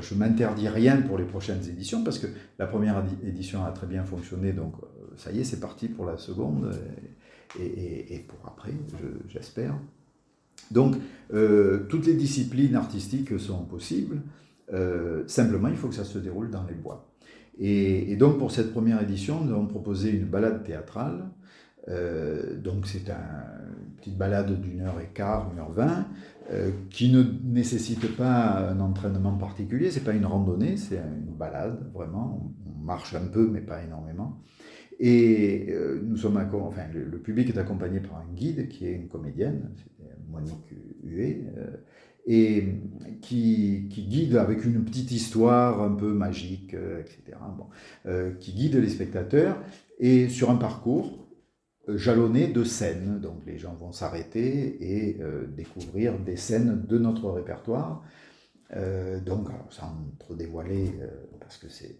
Je 0.00 0.14
m'interdis 0.14 0.68
rien 0.68 0.96
pour 1.02 1.18
les 1.18 1.24
prochaines 1.24 1.62
éditions, 1.68 2.02
parce 2.04 2.18
que 2.18 2.26
la 2.58 2.66
première 2.66 3.02
édition 3.26 3.64
a 3.64 3.70
très 3.70 3.86
bien 3.86 4.04
fonctionné, 4.04 4.52
donc 4.52 4.74
euh, 4.82 4.86
ça 5.16 5.30
y 5.32 5.40
est, 5.40 5.44
c'est 5.44 5.60
parti 5.60 5.88
pour 5.88 6.06
la 6.06 6.16
seconde, 6.16 6.72
et, 7.60 8.24
pour 8.26 8.48
après, 8.48 8.72
j'espère. 9.28 9.74
Donc, 10.70 10.96
euh, 11.32 11.86
toutes 11.88 12.06
les 12.06 12.14
disciplines 12.14 12.74
artistiques 12.74 13.38
sont 13.38 13.64
possibles. 13.64 14.22
Euh, 14.72 15.24
simplement, 15.26 15.68
il 15.68 15.76
faut 15.76 15.88
que 15.88 15.94
ça 15.94 16.04
se 16.04 16.18
déroule 16.18 16.50
dans 16.50 16.64
les 16.64 16.74
bois. 16.74 17.10
Et, 17.58 18.16
donc, 18.16 18.38
pour 18.38 18.50
cette 18.50 18.72
première 18.72 19.00
édition, 19.02 19.44
nous 19.44 19.52
avons 19.52 19.66
proposé 19.66 20.10
une 20.10 20.26
balade 20.26 20.64
théâtrale. 20.64 21.28
Euh, 21.88 22.56
donc, 22.58 22.86
c'est 22.86 23.08
une 23.08 23.94
petite 23.96 24.16
balade 24.16 24.60
d'une 24.60 24.80
heure 24.80 25.00
et 25.00 25.10
quart, 25.14 25.50
une 25.52 25.60
heure 25.60 25.70
vingt, 25.70 26.06
qui 26.90 27.10
ne 27.10 27.22
nécessite 27.42 28.16
pas 28.16 28.70
un 28.70 28.80
entraînement 28.80 29.36
particulier. 29.36 29.90
C'est 29.90 30.04
pas 30.04 30.12
une 30.12 30.26
randonnée, 30.26 30.76
c'est 30.76 30.96
une 30.98 31.34
balade, 31.34 31.90
vraiment. 31.94 32.52
On 32.66 32.84
marche 32.84 33.14
un 33.14 33.26
peu, 33.26 33.48
mais 33.50 33.60
pas 33.60 33.82
énormément. 33.82 34.40
Et 35.00 35.74
nous 36.02 36.16
sommes, 36.16 36.36
enfin, 36.36 36.82
le, 36.92 37.18
public 37.18 37.48
est 37.48 37.58
accompagné 37.58 38.00
par 38.00 38.18
un 38.18 38.34
guide 38.34 38.68
qui 38.68 38.86
est 38.86 38.92
une 38.92 39.08
comédienne, 39.08 39.70
Monique 40.34 40.74
Huet, 41.02 41.44
euh, 41.56 41.76
et 42.26 42.80
qui, 43.20 43.86
guide 43.90 44.36
avec 44.36 44.64
une 44.64 44.84
petite 44.84 45.12
histoire 45.12 45.82
un 45.82 45.94
peu 45.94 46.12
magique, 46.12 46.74
euh, 46.74 47.00
etc., 47.00 47.38
bon, 47.56 47.66
euh, 48.06 48.32
qui 48.34 48.52
guide 48.52 48.76
les 48.76 48.88
spectateurs, 48.88 49.60
et 49.98 50.28
sur 50.28 50.50
un 50.50 50.56
parcours 50.56 51.23
jalonné 51.88 52.48
de 52.48 52.64
scènes. 52.64 53.20
Donc 53.20 53.44
les 53.46 53.58
gens 53.58 53.74
vont 53.74 53.92
s'arrêter 53.92 54.76
et 54.80 55.18
découvrir 55.48 56.18
des 56.18 56.36
scènes 56.36 56.84
de 56.86 56.98
notre 56.98 57.30
répertoire. 57.30 58.02
donc, 59.24 59.48
sans 59.70 59.94
trop 60.18 60.34
dévoiler, 60.34 60.92
parce 61.40 61.56
que 61.58 61.68
c'est 61.68 61.98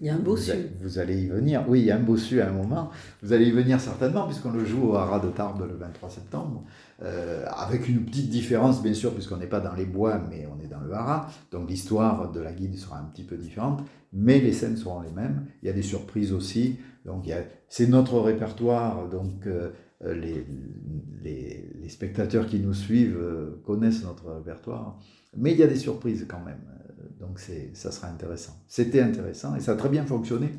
il 0.00 0.06
y 0.06 0.10
a 0.10 0.14
un 0.14 0.18
bossu. 0.18 0.52
Vous, 0.52 0.88
vous, 0.88 0.98
allez 0.98 1.22
y 1.22 1.26
venir. 1.26 1.64
Oui, 1.68 1.80
il 1.80 1.86
y 1.86 1.90
a 1.90 1.96
un 1.96 2.02
bossu 2.02 2.40
à 2.40 2.48
un 2.48 2.52
moment. 2.52 2.90
Vous 3.22 3.32
allez 3.32 3.46
y 3.46 3.50
venir 3.50 3.80
certainement, 3.80 4.26
puisqu'on 4.26 4.50
le 4.50 4.64
joue 4.64 4.90
au 4.90 4.94
Haras 4.96 5.20
de 5.20 5.28
Tarbes 5.28 5.66
le 5.66 5.74
23 5.76 6.10
septembre. 6.10 6.64
Euh, 7.02 7.46
avec 7.48 7.88
une 7.88 8.04
petite 8.04 8.28
différence, 8.28 8.82
bien 8.82 8.94
sûr, 8.94 9.14
puisqu'on 9.14 9.38
n'est 9.38 9.46
pas 9.46 9.60
dans 9.60 9.74
les 9.74 9.86
bois, 9.86 10.20
mais 10.30 10.46
on 10.46 10.62
est 10.62 10.68
dans 10.68 10.80
le 10.80 10.92
Haras. 10.92 11.28
Donc 11.50 11.68
l'histoire 11.68 12.30
de 12.30 12.40
la 12.40 12.52
guide 12.52 12.76
sera 12.76 12.98
un 12.98 13.04
petit 13.04 13.24
peu 13.24 13.36
différente, 13.36 13.82
mais 14.12 14.38
les 14.38 14.52
scènes 14.52 14.76
seront 14.76 15.00
les 15.00 15.12
mêmes. 15.12 15.46
Il 15.62 15.66
y 15.66 15.70
a 15.70 15.74
des 15.74 15.82
surprises 15.82 16.32
aussi. 16.32 16.76
Donc 17.06 17.30
c'est 17.68 17.88
notre 17.88 18.20
répertoire. 18.20 19.08
Donc 19.08 19.46
euh, 19.46 19.70
les, 20.04 20.44
les, 21.22 21.70
les, 21.80 21.88
spectateurs 21.88 22.46
qui 22.46 22.58
nous 22.60 22.74
suivent 22.74 23.18
euh, 23.18 23.62
connaissent 23.64 24.04
notre 24.04 24.30
répertoire. 24.30 24.98
Mais 25.36 25.52
il 25.52 25.58
y 25.58 25.62
a 25.62 25.66
des 25.66 25.76
surprises 25.76 26.26
quand 26.28 26.44
même. 26.44 26.60
Donc 27.20 27.38
ça 27.38 27.90
sera 27.90 28.08
intéressant. 28.08 28.52
C'était 28.68 29.00
intéressant 29.00 29.54
et 29.56 29.60
ça 29.60 29.72
a 29.72 29.76
très 29.76 29.88
bien 29.88 30.04
fonctionné 30.04 30.50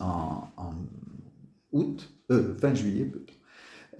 en, 0.00 0.74
août, 1.72 2.12
euh, 2.30 2.54
fin 2.56 2.74
juillet. 2.74 3.10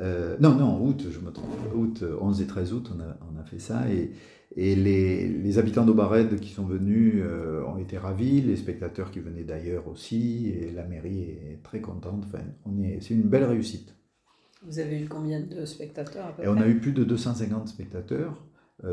Euh, 0.01 0.37
non, 0.41 0.55
non, 0.55 0.85
août, 0.85 1.07
je 1.11 1.19
me 1.21 1.31
trompe. 1.31 1.49
Août, 1.75 2.05
11 2.21 2.41
et 2.41 2.47
13 2.47 2.73
août, 2.73 2.91
on 2.95 3.01
a, 3.01 3.17
on 3.33 3.41
a 3.41 3.45
fait 3.45 3.59
ça. 3.59 3.91
Et, 3.91 4.13
et 4.57 4.75
les, 4.75 5.29
les, 5.29 5.59
habitants 5.59 5.85
d'Aubarède 5.85 6.39
qui 6.41 6.51
sont 6.51 6.67
venus 6.67 7.23
euh, 7.25 7.65
ont 7.65 7.79
été 7.79 7.97
ravis, 7.97 8.43
les 8.43 8.57
spectateurs 8.57 9.11
qui 9.11 9.21
venaient 9.21 9.45
d'ailleurs 9.45 9.89
aussi, 9.89 10.49
et 10.49 10.71
la 10.73 10.85
mairie 10.85 11.21
est 11.21 11.61
très 11.63 11.81
contente. 11.81 12.25
Enfin, 12.27 12.45
c'est 13.01 13.15
une 13.15 13.23
belle 13.23 13.45
réussite. 13.45 13.95
Vous 14.65 14.79
avez 14.79 15.01
eu 15.01 15.09
combien 15.09 15.41
de 15.41 15.65
spectateurs 15.65 16.27
à 16.27 16.33
peu 16.33 16.43
et 16.43 16.49
On 16.49 16.57
a 16.59 16.69
eu 16.69 16.79
plus 16.79 16.93
de 16.93 17.03
250 17.03 17.69
spectateurs 17.69 18.45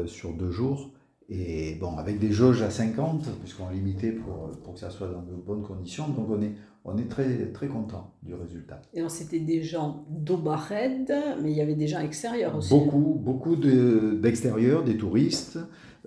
sur 0.08 0.34
deux 0.34 0.52
jours. 0.52 0.94
Et 1.32 1.76
bon, 1.76 1.96
avec 1.98 2.18
des 2.18 2.32
jauges 2.32 2.64
à 2.64 2.72
50, 2.72 3.30
puisqu'on 3.40 3.70
limitait 3.70 4.12
pour, 4.12 4.50
pour 4.64 4.74
que 4.74 4.80
ça 4.80 4.90
soit 4.90 5.08
dans 5.08 5.22
de 5.22 5.36
bonnes 5.36 5.62
conditions, 5.62 6.08
donc 6.08 6.28
on 6.30 6.42
est, 6.42 6.54
on 6.86 6.98
est 6.98 7.08
très, 7.08 7.52
très 7.52 7.68
content 7.68 8.16
du 8.24 8.34
résultat. 8.34 8.82
Et 8.94 9.00
alors 9.00 9.12
c'était 9.12 9.40
des 9.40 9.62
gens 9.62 10.06
d'Aubarède, 10.10 11.14
mais 11.44 11.52
il 11.52 11.58
y 11.58 11.62
avait 11.62 11.76
des 11.76 11.88
gens 11.88 12.00
extérieurs 12.00 12.56
aussi. 12.56 12.74
Beaucoup, 12.74 13.20
beaucoup 13.22 13.56
d'extérieurs, 13.56 14.84
des 14.84 14.98
touristes, 14.98 15.60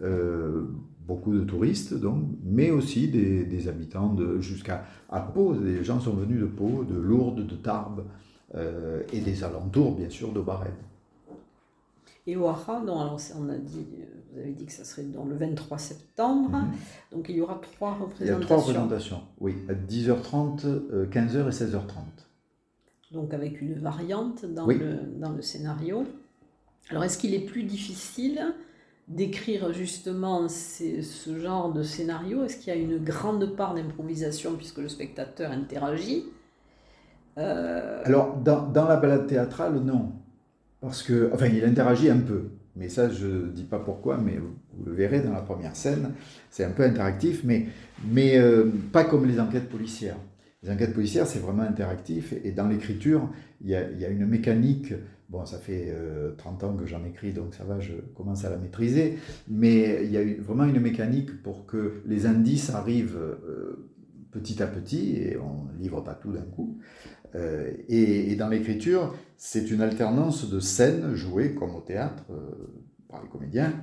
euh, 0.03 0.65
beaucoup 1.07 1.33
de 1.33 1.45
touristes, 1.45 1.95
donc, 1.95 2.25
mais 2.43 2.73
aussi 2.73 3.07
des, 3.07 3.45
des 3.45 3.69
habitants 3.69 4.13
de 4.13 4.41
jusqu'à 4.41 4.85
à 5.09 5.21
Pau. 5.21 5.53
Les 5.55 5.85
gens 5.85 6.01
sont 6.01 6.15
venus 6.15 6.41
de 6.41 6.47
Pau, 6.47 6.83
de 6.83 6.99
Lourdes, 6.99 7.47
de 7.47 7.57
Tarbes 7.57 8.05
euh, 8.57 9.03
et 9.13 9.21
des 9.21 9.45
alentours, 9.45 9.95
bien 9.95 10.11
sûr, 10.11 10.33
d'Aubarède. 10.33 10.73
Et 12.27 12.37
au 12.37 12.47
Hara, 12.47 12.83
on 12.85 13.49
a 13.49 13.57
dit 13.59 13.87
vous 14.33 14.41
avez 14.41 14.53
dit 14.53 14.65
que 14.65 14.73
ça 14.73 14.85
serait 14.85 15.03
dans 15.03 15.25
le 15.25 15.37
23 15.37 15.79
septembre. 15.79 16.51
Mhm. 16.59 16.73
Donc 17.13 17.29
il 17.29 17.37
y 17.37 17.41
aura 17.41 17.61
trois 17.61 17.93
représentations. 17.95 18.25
Il 18.25 18.41
y 18.41 18.43
a 18.43 18.45
trois 18.45 18.57
représentations, 18.57 19.21
oui, 19.41 19.55
à 19.69 19.75
10h30, 19.75 21.11
15h 21.11 21.37
euh, 21.37 21.49
et 21.49 21.53
16h30. 21.53 21.83
Donc 23.13 23.35
avec 23.35 23.61
une 23.61 23.75
variante 23.75 24.47
dans, 24.47 24.67
le, 24.67 25.01
dans 25.19 25.33
le 25.33 25.43
scénario. 25.43 26.07
Alors 26.89 27.05
est-ce 27.05 27.19
qu'il 27.19 27.35
est 27.35 27.45
plus 27.45 27.65
difficile 27.65 28.55
d'écrire 29.09 29.73
justement 29.73 30.49
ce 30.49 31.39
genre 31.39 31.73
de 31.73 31.83
scénario? 31.83 32.45
Est-ce 32.45 32.57
qu'il 32.57 32.69
y 32.69 32.77
a 32.77 32.81
une 32.81 32.99
grande 32.99 33.55
part 33.55 33.75
d'improvisation 33.75 34.55
puisque 34.57 34.79
le 34.79 34.89
spectateur 34.89 35.51
interagit? 35.53 36.25
Euh, 37.39 38.01
Alors 38.05 38.37
dans, 38.37 38.67
dans 38.67 38.89
la 38.89 38.97
balade 38.97 39.27
théâtrale, 39.27 39.75
non. 39.81 40.13
Parce 40.81 41.03
que, 41.03 41.31
enfin, 41.33 41.47
il 41.47 41.65
interagit 41.65 42.11
un 42.11 42.19
peu. 42.19 42.51
Mais 42.77 42.89
ça, 42.89 43.11
je 43.11 43.27
ne 43.27 43.51
dis 43.51 43.65
pas 43.65 43.79
pourquoi, 43.79 44.17
mais 44.17 44.39
vous, 44.39 44.85
le 44.85 44.93
verrez 44.93 45.21
dans 45.21 45.33
la 45.33 45.43
première 45.43 45.77
scène. 45.77 46.13
C'est 46.51 46.65
un 46.65 46.71
peu 46.71 46.83
interactif, 46.83 47.43
mais, 47.45 47.67
mais 48.11 48.39
euh, 48.39 48.71
pas 48.93 49.05
comme 49.05 49.27
les 49.27 49.39
enquêtes 49.39 49.69
policières. 49.69 50.17
Les 50.63 50.71
enquêtes 50.71 50.95
policières, 50.95 51.27
c'est 51.27 51.41
vraiment 51.41 51.65
interactif. 51.65 52.33
Et 52.45 52.53
dans 52.53 52.69
l'écriture, 52.69 53.29
il 53.61 53.71
y 53.71 53.75
a, 53.75 54.09
une 54.09 54.27
mécanique. 54.27 54.95
Bon, 55.29 55.45
ça 55.45 55.59
fait 55.59 55.95
30 56.39 56.63
euh, 56.63 56.67
ans 56.67 56.77
que 56.77 56.87
j'en 56.87 57.05
écris, 57.05 57.33
donc 57.33 57.55
ça 57.55 57.65
va, 57.65 57.81
je 57.81 57.95
commence 58.15 58.45
à 58.45 58.51
la 58.51 58.57
maîtriser. 58.57 59.19
Mais 59.49 60.05
il 60.05 60.11
y 60.11 60.17
a 60.17 60.23
vraiment 60.43 60.65
une 60.65 60.81
mécanique 60.81 61.43
pour 61.43 61.67
que 61.67 62.03
les 62.07 62.27
indices 62.27 62.71
arrivent 62.71 63.19
euh, 63.19 63.89
petit 64.31 64.63
à 64.63 64.67
petit, 64.67 65.17
et 65.17 65.37
on 65.37 65.73
ne 65.73 65.79
livre 65.83 66.01
pas 66.01 66.15
tout 66.15 66.33
d'un 66.33 66.43
coup. 66.43 66.79
Et, 67.35 68.33
et, 68.33 68.37
dans 68.37 68.49
l'écriture, 68.49 69.15
c'est 69.45 69.71
une 69.71 69.81
alternance 69.81 70.49
de 70.49 70.61
scènes 70.61 71.15
jouées 71.15 71.55
comme 71.55 71.75
au 71.75 71.81
théâtre 71.81 72.25
euh, 72.31 72.39
par 73.09 73.23
les 73.23 73.29
comédiens 73.29 73.75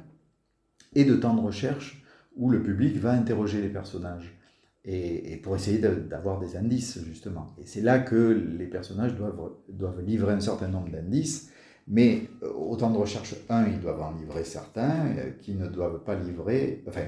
et 0.96 1.04
de 1.04 1.16
temps 1.16 1.36
de 1.36 1.42
recherche 1.42 2.04
où 2.38 2.50
le 2.50 2.64
public 2.64 2.96
va 2.98 3.12
interroger 3.12 3.62
les 3.62 3.68
personnages 3.68 4.40
et, 4.86 5.36
pour 5.44 5.56
essayer 5.56 5.80
d'avoir 5.80 6.40
des 6.40 6.56
indices 6.56 7.04
justement. 7.04 7.54
Et 7.62 7.66
c'est 7.66 7.82
là 7.82 8.00
que 8.00 8.16
les 8.58 8.68
personnages 8.68 9.16
doivent, 9.16 9.52
doivent 9.68 10.02
livrer 10.02 10.34
un 10.34 10.40
certain 10.40 10.70
nombre 10.70 10.90
d'indices, 10.90 11.52
mais 11.88 12.30
euh, 12.44 12.54
au 12.54 12.76
temps 12.78 12.92
de 12.92 12.98
recherche 12.98 13.36
1, 13.50 13.68
ils 13.68 13.80
doivent 13.82 14.02
en 14.02 14.14
livrer 14.14 14.46
certains 14.46 15.08
euh, 15.18 15.32
qui 15.42 15.56
ne 15.56 15.68
doivent 15.68 16.04
pas 16.06 16.16
livrer, 16.16 16.84
enfin, 16.88 17.02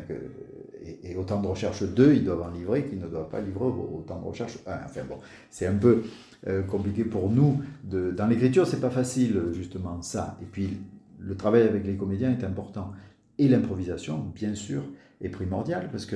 et, 1.04 1.16
autant 1.16 1.42
de 1.42 1.48
recherche 1.48 1.84
2, 1.84 2.14
ils 2.16 2.24
doivent 2.24 2.42
en 2.42 2.52
livrer 2.52 2.86
qu'ils 2.86 3.00
ne 3.00 3.08
doivent 3.08 3.30
pas 3.30 3.42
livrer 3.42 3.66
autant 3.66 4.20
de 4.20 4.26
recherche 4.26 4.60
1. 4.66 4.72
Enfin 4.86 5.02
bon, 5.08 5.18
c'est 5.50 5.68
un 5.68 5.76
peu 5.76 6.04
euh, 6.48 6.64
compliqué 6.64 7.04
pour 7.04 7.30
nous. 7.30 7.62
Dans 7.84 8.28
l'écriture, 8.28 8.66
c'est 8.66 8.82
pas 8.82 8.90
facile, 8.90 9.42
justement, 9.54 10.02
ça. 10.02 10.38
Et 10.42 10.46
puis, 10.46 10.78
le 11.20 11.36
travail 11.36 11.64
avec 11.64 11.86
les 11.86 11.96
comédiens 11.96 12.32
est 12.32 12.44
important. 12.44 12.92
Et 13.38 13.48
l'improvisation, 13.48 14.26
bien 14.36 14.56
sûr, 14.56 14.84
est 15.22 15.30
primordiale, 15.30 15.90
parce 15.92 16.06
que 16.06 16.16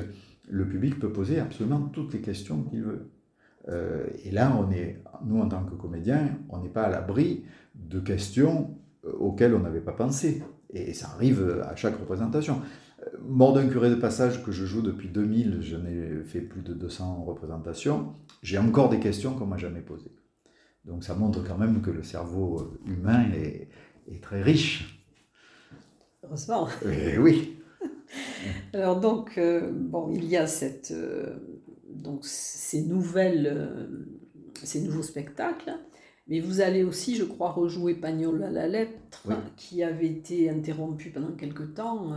le 0.49 0.67
public 0.67 0.99
peut 0.99 1.11
poser 1.11 1.39
absolument 1.39 1.81
toutes 1.93 2.13
les 2.13 2.21
questions 2.21 2.63
qu'il 2.63 2.83
veut. 2.83 3.09
Euh, 3.67 4.05
et 4.23 4.31
là, 4.31 4.55
on 4.59 4.71
est, 4.71 5.01
nous, 5.25 5.39
en 5.39 5.47
tant 5.47 5.63
que 5.63 5.75
comédiens, 5.75 6.37
on 6.49 6.59
n'est 6.59 6.69
pas 6.69 6.83
à 6.83 6.89
l'abri 6.89 7.43
de 7.75 7.99
questions 7.99 8.75
euh, 9.05 9.11
auxquelles 9.13 9.53
on 9.53 9.59
n'avait 9.59 9.79
pas 9.81 9.93
pensé. 9.93 10.43
Et 10.71 10.93
ça 10.93 11.09
arrive 11.15 11.63
à 11.67 11.75
chaque 11.75 11.97
représentation. 11.99 12.61
Mort 13.21 13.53
d'un 13.53 13.67
curé 13.67 13.89
de 13.89 13.95
passage 13.95 14.43
que 14.43 14.51
je 14.51 14.65
joue 14.65 14.81
depuis 14.81 15.09
2000, 15.09 15.61
je 15.61 15.75
n'ai 15.75 16.23
fait 16.23 16.41
plus 16.41 16.61
de 16.61 16.73
200 16.73 17.23
représentations, 17.23 18.13
j'ai 18.41 18.57
encore 18.57 18.89
des 18.89 18.99
questions 18.99 19.33
qu'on 19.33 19.45
m'a 19.45 19.57
jamais 19.57 19.81
posées. 19.81 20.15
Donc 20.85 21.03
ça 21.03 21.15
montre 21.15 21.43
quand 21.43 21.57
même 21.57 21.81
que 21.81 21.89
le 21.89 22.03
cerveau 22.03 22.77
humain 22.85 23.25
est, 23.33 23.69
très 24.21 24.41
riche. 24.41 25.03
Heureusement. 26.23 26.67
Et 26.85 27.17
oui. 27.17 27.57
Alors 28.73 28.99
donc, 28.99 29.37
euh, 29.37 29.71
bon, 29.73 30.11
il 30.11 30.25
y 30.25 30.37
a 30.37 30.47
cette, 30.47 30.91
euh, 30.91 31.37
donc 31.89 32.19
ces 32.23 32.83
nouvelles, 32.83 33.47
euh, 33.51 33.87
ces 34.63 34.81
nouveaux 34.81 35.01
spectacles, 35.01 35.73
mais 36.27 36.39
vous 36.39 36.61
allez 36.61 36.83
aussi, 36.83 37.15
je 37.15 37.23
crois, 37.23 37.51
rejouer 37.51 37.95
Pagnol 37.95 38.43
à 38.43 38.49
la 38.49 38.67
lettre, 38.67 39.27
qui 39.57 39.83
avait 39.83 40.07
été 40.07 40.49
interrompu 40.49 41.11
pendant 41.11 41.33
quelque 41.33 41.63
temps 41.63 42.13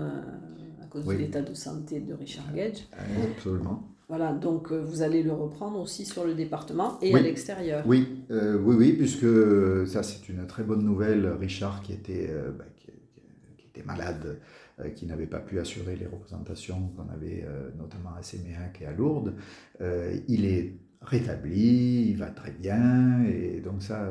à 0.89 0.93
cause 0.93 1.05
de 1.05 1.13
l'état 1.13 1.43
de 1.43 1.55
santé 1.55 2.01
de 2.01 2.15
Richard 2.15 2.53
Gage. 2.55 2.89
Absolument. 3.37 3.89
Voilà, 4.09 4.33
donc 4.33 4.73
euh, 4.73 4.83
vous 4.83 5.03
allez 5.03 5.23
le 5.23 5.33
reprendre 5.33 5.79
aussi 5.79 6.07
sur 6.07 6.25
le 6.25 6.35
département 6.35 6.99
et 7.03 7.15
à 7.15 7.21
l'extérieur. 7.21 7.85
Oui, 7.87 8.25
euh, 8.31 8.59
oui, 8.59 8.75
oui, 8.79 8.93
puisque 8.95 9.27
ça 9.87 10.03
c'est 10.03 10.31
une 10.31 10.47
très 10.47 10.63
bonne 10.63 10.83
nouvelle. 10.83 11.27
Richard 11.39 11.83
qui 11.83 11.93
était, 11.93 12.29
euh, 12.31 12.51
bah, 12.51 12.65
qui, 12.75 13.67
était 13.67 13.87
malade, 13.87 14.39
qui 14.97 15.07
n'avait 15.07 15.27
pas 15.27 15.41
pu 15.41 15.59
assurer 15.59 15.97
les 15.97 16.07
représentations 16.07 16.91
qu'on 16.97 17.13
avait 17.13 17.45
notamment 17.77 18.15
à 18.17 18.23
Séméac 18.23 18.81
et 18.81 18.87
à 18.87 18.93
Lourdes, 18.93 19.35
il 20.29 20.45
est 20.47 20.79
rétabli, 21.03 22.09
il 22.09 22.17
va 22.17 22.27
très 22.31 22.53
bien, 22.53 23.25
et 23.25 23.61
donc 23.61 23.83
ça, 23.83 24.09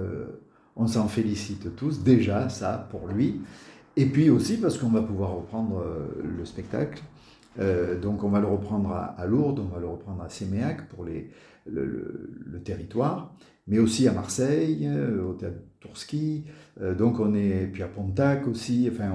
on 0.76 0.88
s'en 0.88 1.08
félicite 1.08 1.74
tous 1.78 2.04
déjà, 2.04 2.50
ça 2.50 2.88
pour 2.92 3.08
lui. 3.08 3.42
Et 3.98 4.06
puis 4.06 4.30
aussi 4.30 4.58
parce 4.58 4.78
qu'on 4.78 4.90
va 4.90 5.02
pouvoir 5.02 5.36
reprendre 5.36 5.80
euh, 5.80 6.24
le 6.38 6.46
spectacle. 6.46 7.02
Euh, 7.60 8.00
donc 8.00 8.24
on 8.24 8.30
va 8.30 8.40
le 8.40 8.46
reprendre 8.46 8.92
à, 8.92 9.26
Lourdes, 9.26 9.60
on 9.60 9.74
va 9.74 9.80
le 9.80 9.88
reprendre 9.88 10.22
à 10.22 10.30
Séméac 10.30 10.88
pour 10.90 11.04
les, 11.04 11.32
le, 11.66 12.62
territoire, 12.64 13.36
mais 13.66 13.80
aussi 13.80 14.08
à 14.08 14.14
Marseille, 14.14 14.88
euh, 14.88 15.24
au 15.24 15.34
théâtre 15.34 15.58
Tourski. 15.80 16.46
donc 16.98 17.20
on 17.20 17.34
est, 17.34 17.68
puis 17.74 17.82
à 17.82 17.88
Pontac 17.88 18.48
aussi. 18.48 18.88
Enfin, 18.92 19.12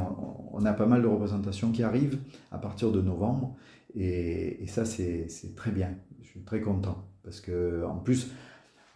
on, 0.53 0.65
a 0.65 0.73
pas 0.73 0.87
mal 0.87 1.03
de 1.03 1.07
représentations 1.07 1.71
qui 1.71 1.85
arrivent 1.85 2.19
à 2.51 2.59
partir 2.59 2.91
de 2.91 3.01
novembre, 3.01 3.55
et, 3.95 4.65
et 4.65 4.67
ça 4.67 4.85
c'est 4.85 5.29
très 5.55 5.71
bien. 5.71 5.91
Je 6.23 6.29
suis 6.29 6.41
très 6.41 6.61
content 6.61 7.05
parce 7.23 7.41
que 7.41 7.85
en 7.85 7.97
plus 7.97 8.33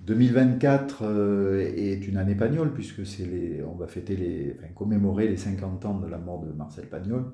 2024 0.00 1.02
euh, 1.02 1.72
est 1.74 2.06
une 2.06 2.16
année 2.16 2.34
Pagnol, 2.34 2.72
puisque 2.72 3.06
c'est 3.06 3.24
les, 3.24 3.62
on 3.62 3.74
va 3.74 3.86
fêter 3.86 4.16
les, 4.16 4.54
enfin, 4.58 4.68
commémorer 4.74 5.28
les 5.28 5.36
50 5.36 5.84
ans 5.84 5.98
de 5.98 6.06
la 6.06 6.18
mort 6.18 6.44
de 6.44 6.52
Marcel 6.52 6.86
Pagnol. 6.86 7.32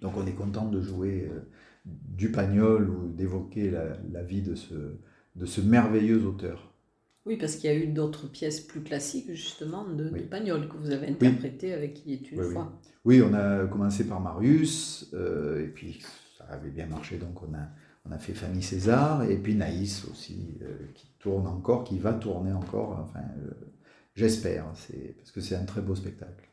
Donc 0.00 0.16
on 0.16 0.26
est 0.26 0.32
content 0.32 0.66
de 0.66 0.80
jouer 0.80 1.28
euh, 1.30 1.40
du 1.84 2.30
Pagnol 2.30 2.88
ou 2.90 3.08
d'évoquer 3.08 3.70
la, 3.70 4.22
vie 4.22 4.42
de 4.42 4.54
ce, 4.54 4.74
de 5.34 5.46
ce 5.46 5.60
merveilleux 5.60 6.24
auteur. 6.24 6.72
Oui, 7.24 7.36
parce 7.36 7.56
qu'il 7.56 7.68
y 7.68 7.72
a 7.72 7.76
eu 7.76 7.88
d'autres 7.88 8.30
pièces 8.30 8.60
plus 8.60 8.82
classiques, 8.82 9.32
justement, 9.32 9.84
de, 9.84 10.08
Pagnol, 10.30 10.68
que 10.68 10.76
vous 10.76 10.92
avez 10.92 11.08
interprétées 11.08 11.72
avec 11.72 12.06
Il 12.06 12.12
est 12.12 12.30
une 12.30 12.42
fois? 12.44 12.80
Oui. 13.04 13.20
on 13.20 13.34
a 13.34 13.66
commencé 13.66 14.06
par 14.06 14.20
Marius, 14.20 15.10
euh, 15.12 15.64
et 15.64 15.66
puis 15.66 16.00
ça 16.38 16.44
avait 16.44 16.70
bien 16.70 16.86
marché, 16.86 17.18
donc 17.18 17.42
on 17.42 17.52
a, 17.54 17.68
on 18.08 18.12
a 18.12 18.18
fait 18.18 18.34
Fanny 18.34 18.62
César, 18.62 19.24
et 19.24 19.36
puis 19.36 19.54
Naïs 19.54 20.04
aussi, 20.10 20.58
qui 20.94 21.08
tourne 21.18 21.46
encore, 21.46 21.84
qui 21.84 21.98
va 21.98 22.12
tourner 22.12 22.52
encore. 22.52 23.12
Euh, 23.16 23.50
j'espère, 24.14 24.66
parce 24.66 25.30
que 25.32 25.40
c'est 25.40 25.56
un 25.56 25.64
très 25.64 25.80
beau 25.80 25.94
spectacle. 25.94 26.48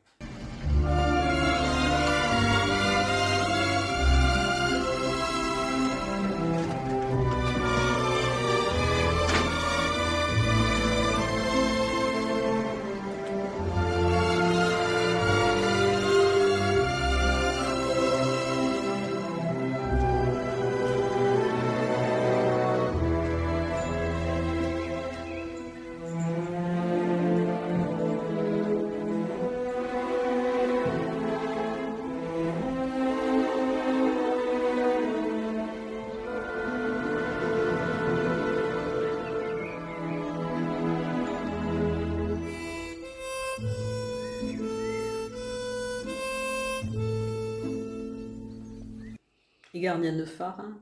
Gardien 49.83 50.15
de 50.15 50.23
phare 50.23 50.59
hein 50.61 50.77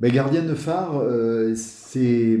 ben, 0.00 0.12
Gardien 0.12 0.42
de 0.42 0.54
phare, 0.54 0.98
euh, 0.98 1.54
c'est. 1.54 2.40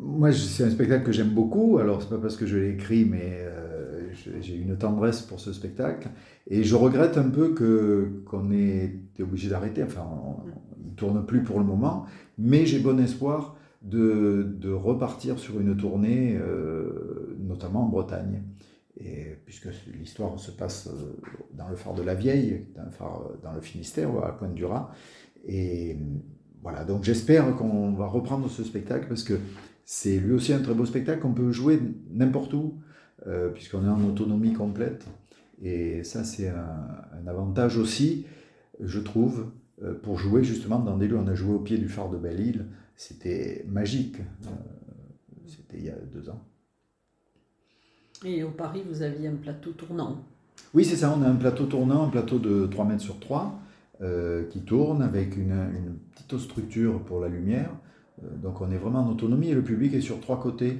Moi, 0.00 0.32
c'est 0.32 0.64
un 0.64 0.70
spectacle 0.70 1.04
que 1.04 1.12
j'aime 1.12 1.28
beaucoup. 1.28 1.78
Alors, 1.78 2.02
c'est 2.02 2.08
pas 2.08 2.18
parce 2.18 2.36
que 2.36 2.44
je 2.44 2.56
l'ai 2.56 2.70
écrit, 2.70 3.04
mais 3.04 3.36
euh, 3.36 4.08
j'ai 4.40 4.56
une 4.56 4.76
tendresse 4.76 5.22
pour 5.22 5.38
ce 5.38 5.52
spectacle. 5.52 6.08
Et 6.48 6.64
je 6.64 6.74
regrette 6.74 7.16
un 7.18 7.28
peu 7.28 7.54
que 7.54 8.08
qu'on 8.26 8.50
ait 8.50 8.86
été 8.86 9.22
obligé 9.22 9.48
d'arrêter. 9.48 9.84
Enfin, 9.84 10.08
il 10.82 10.90
ne 10.90 10.96
tourne 10.96 11.24
plus 11.24 11.44
pour 11.44 11.60
le 11.60 11.64
moment. 11.64 12.06
Mais 12.36 12.66
j'ai 12.66 12.80
bon 12.80 12.98
espoir 12.98 13.56
de, 13.82 14.44
de, 14.58 14.72
repartir 14.72 15.38
sur 15.38 15.60
une 15.60 15.76
tournée, 15.76 16.36
euh, 16.36 17.36
notamment 17.38 17.84
en 17.84 17.88
Bretagne. 17.88 18.42
Puisque 19.44 19.68
l'histoire 19.98 20.38
se 20.38 20.50
passe 20.50 20.88
euh, 20.88 21.16
dans 21.54 21.68
le 21.68 21.76
phare 21.76 21.94
de 21.94 22.02
la 22.02 22.14
Vieille, 22.14 22.66
euh, 22.76 23.06
dans 23.42 23.52
le 23.52 23.60
Finistère, 23.60 24.10
à 24.24 24.36
Pointe 24.36 24.54
du 24.54 24.64
Raz. 24.64 24.90
Et 25.46 25.96
voilà, 26.62 26.84
donc 26.84 27.04
j'espère 27.04 27.54
qu'on 27.56 27.92
va 27.92 28.06
reprendre 28.06 28.50
ce 28.50 28.64
spectacle 28.64 29.06
parce 29.08 29.22
que 29.22 29.38
c'est 29.84 30.18
lui 30.18 30.32
aussi 30.32 30.52
un 30.52 30.60
très 30.60 30.74
beau 30.74 30.84
spectacle 30.84 31.20
qu'on 31.20 31.32
peut 31.32 31.52
jouer 31.52 31.80
n'importe 32.10 32.52
où, 32.52 32.74
euh, 33.26 33.48
puisqu'on 33.50 33.84
est 33.84 33.88
en 33.88 34.02
autonomie 34.04 34.52
complète. 34.52 35.06
Et 35.62 36.02
ça, 36.02 36.24
c'est 36.24 36.48
un, 36.48 37.26
avantage 37.26 37.78
aussi, 37.78 38.26
je 38.80 39.00
trouve, 39.00 39.50
pour 40.02 40.18
jouer 40.18 40.44
justement 40.44 40.78
dans 40.78 40.96
des 40.96 41.08
lieux. 41.08 41.18
On 41.18 41.26
a 41.26 41.34
joué 41.34 41.54
au 41.54 41.60
pied 41.60 41.78
du 41.78 41.88
phare 41.88 42.10
de 42.10 42.16
Belle-Île, 42.16 42.66
c'était 42.96 43.64
magique. 43.68 44.16
c'était 45.46 45.78
il 45.78 45.84
y 45.84 45.90
a 45.90 45.96
deux 46.12 46.28
ans. 46.28 46.47
Et 48.24 48.42
au 48.42 48.50
Paris, 48.50 48.82
vous 48.88 49.02
aviez 49.02 49.28
un 49.28 49.36
plateau 49.36 49.70
tournant. 49.70 50.24
Oui, 50.74 50.84
c'est 50.84 50.96
ça, 50.96 51.14
on 51.16 51.22
a 51.22 51.28
un 51.28 51.36
plateau 51.36 51.66
tournant, 51.66 52.04
un 52.04 52.08
plateau 52.08 52.38
de 52.38 52.66
3 52.66 52.84
mètres 52.84 53.02
sur 53.02 53.18
3 53.20 53.60
euh, 54.00 54.44
qui 54.48 54.60
tourne 54.60 55.02
avec 55.02 55.36
une, 55.36 55.98
petite 56.12 56.38
structure 56.38 57.00
pour 57.00 57.20
la 57.20 57.28
lumière. 57.28 57.70
Euh, 58.22 58.36
donc 58.36 58.60
on 58.60 58.70
est 58.70 58.76
vraiment 58.76 59.00
en 59.00 59.10
autonomie 59.10 59.48
et 59.48 59.54
le 59.54 59.62
public 59.62 59.94
est 59.94 60.00
sur 60.00 60.20
trois 60.20 60.40
côtés. 60.40 60.78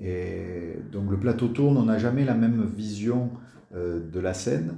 Et 0.00 0.76
donc 0.92 1.10
le 1.10 1.18
plateau 1.18 1.48
tourne, 1.48 1.76
on 1.76 1.84
n'a 1.84 1.98
jamais 1.98 2.24
la 2.24 2.34
même 2.34 2.64
vision 2.64 3.30
euh, 3.74 4.00
de 4.00 4.20
la 4.20 4.34
scène, 4.34 4.76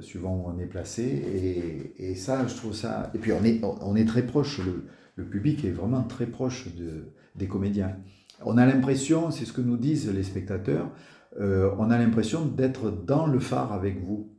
suivant 0.00 0.34
où 0.34 0.48
on 0.48 0.58
est 0.58 0.64
placé. 0.64 1.92
Et, 1.98 2.14
ça, 2.14 2.46
je 2.46 2.54
trouve 2.54 2.72
ça... 2.72 3.10
Et 3.14 3.18
puis 3.18 3.30
on 3.32 3.94
est, 3.94 4.04
très 4.06 4.22
proche, 4.22 4.62
le, 5.16 5.24
public 5.24 5.66
est 5.66 5.70
vraiment 5.70 6.02
très 6.02 6.24
proche 6.24 6.74
de, 6.74 7.12
des 7.34 7.46
comédiens. 7.46 7.94
On 8.44 8.58
a 8.58 8.66
l'impression, 8.66 9.30
c'est 9.30 9.44
ce 9.44 9.52
que 9.52 9.60
nous 9.60 9.76
disent 9.76 10.12
les 10.12 10.22
spectateurs, 10.22 10.90
euh, 11.38 11.70
on 11.78 11.90
a 11.90 11.98
l'impression 11.98 12.46
d'être 12.46 12.90
dans 12.90 13.26
le 13.26 13.38
phare 13.38 13.72
avec 13.72 14.02
vous. 14.02 14.32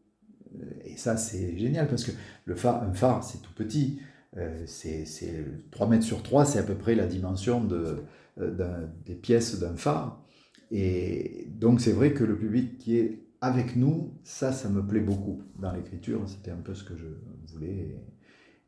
Et 0.86 0.97
ça, 0.97 1.17
c'est 1.17 1.57
génial 1.57 1.88
parce 1.88 2.03
que 2.03 2.12
le 2.45 2.55
phare, 2.55 2.83
un 2.83 2.93
phare, 2.93 3.23
c'est 3.23 3.41
tout 3.41 3.53
petit. 3.53 3.99
Euh, 4.38 4.63
c'est 4.65 5.05
3 5.71 5.88
mètres 5.88 6.03
sur 6.03 6.21
3, 6.21 6.45
c'est 6.45 6.60
à 6.60 6.63
peu 6.63 6.75
près 6.75 6.95
la 6.95 7.07
dimension 7.07 7.63
de, 7.63 8.03
euh, 8.39 8.88
des 9.05 9.15
pièces 9.15 9.60
d'un 9.60 9.75
phare. 9.75 10.23
Et 10.71 11.47
donc, 11.49 11.81
c'est 11.81 11.91
vrai 11.91 12.13
que 12.13 12.23
le 12.23 12.38
public 12.38 12.77
qui 12.77 12.97
est 12.97 13.23
avec 13.41 13.75
nous, 13.75 14.13
ça, 14.23 14.51
ça 14.51 14.69
me 14.69 14.86
plaît 14.86 14.99
beaucoup 14.99 15.41
dans 15.60 15.71
l'écriture. 15.71 16.23
C'était 16.27 16.51
un 16.51 16.57
peu 16.57 16.73
ce 16.73 16.83
que 16.83 16.95
je 16.95 17.05
voulais. 17.53 17.95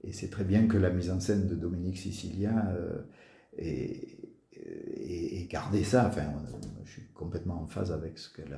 et 0.04 0.14
c'est 0.14 0.30
très 0.30 0.44
bien 0.44 0.68
que 0.68 0.78
la 0.78 0.92
mise 0.92 1.10
en 1.10 1.20
scène 1.20 1.48
de 1.48 1.56
Dominique 1.56 1.98
Sicilia 1.98 2.72
ait, 4.70 5.48
gardé 5.50 5.84
ça. 5.84 6.08
Enfin, 6.08 6.24
je 6.84 6.92
suis 6.92 7.08
complètement 7.14 7.62
en 7.62 7.68
phase 7.68 7.92
avec 7.92 8.18
ce 8.18 8.34
qu'elle 8.34 8.58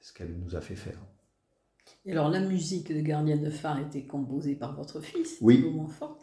ce 0.00 0.12
qu'elle 0.12 0.34
nous 0.38 0.54
a 0.56 0.60
fait 0.60 0.76
faire. 0.76 0.98
Et 2.06 2.12
alors, 2.12 2.30
la 2.30 2.40
musique 2.40 2.92
de 2.94 3.00
Gardien 3.00 3.36
de 3.36 3.50
phare 3.50 3.80
était 3.80 4.04
composée 4.04 4.54
par 4.54 4.76
votre 4.76 5.00
fils, 5.00 5.36
oui. 5.40 5.64
Montfort. 5.70 6.18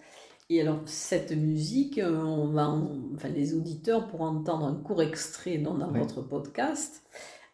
Et 0.49 0.61
alors, 0.61 0.81
cette 0.85 1.35
musique, 1.35 1.97
euh, 1.97 2.21
on 2.21 2.47
va 2.49 2.69
enfin, 3.15 3.29
les 3.29 3.55
auditeurs 3.55 4.07
pourront 4.07 4.27
entendre 4.27 4.65
un 4.65 4.75
court 4.75 5.01
extrait 5.01 5.57
dans, 5.57 5.75
votre 5.91 6.21
podcast. 6.21 7.01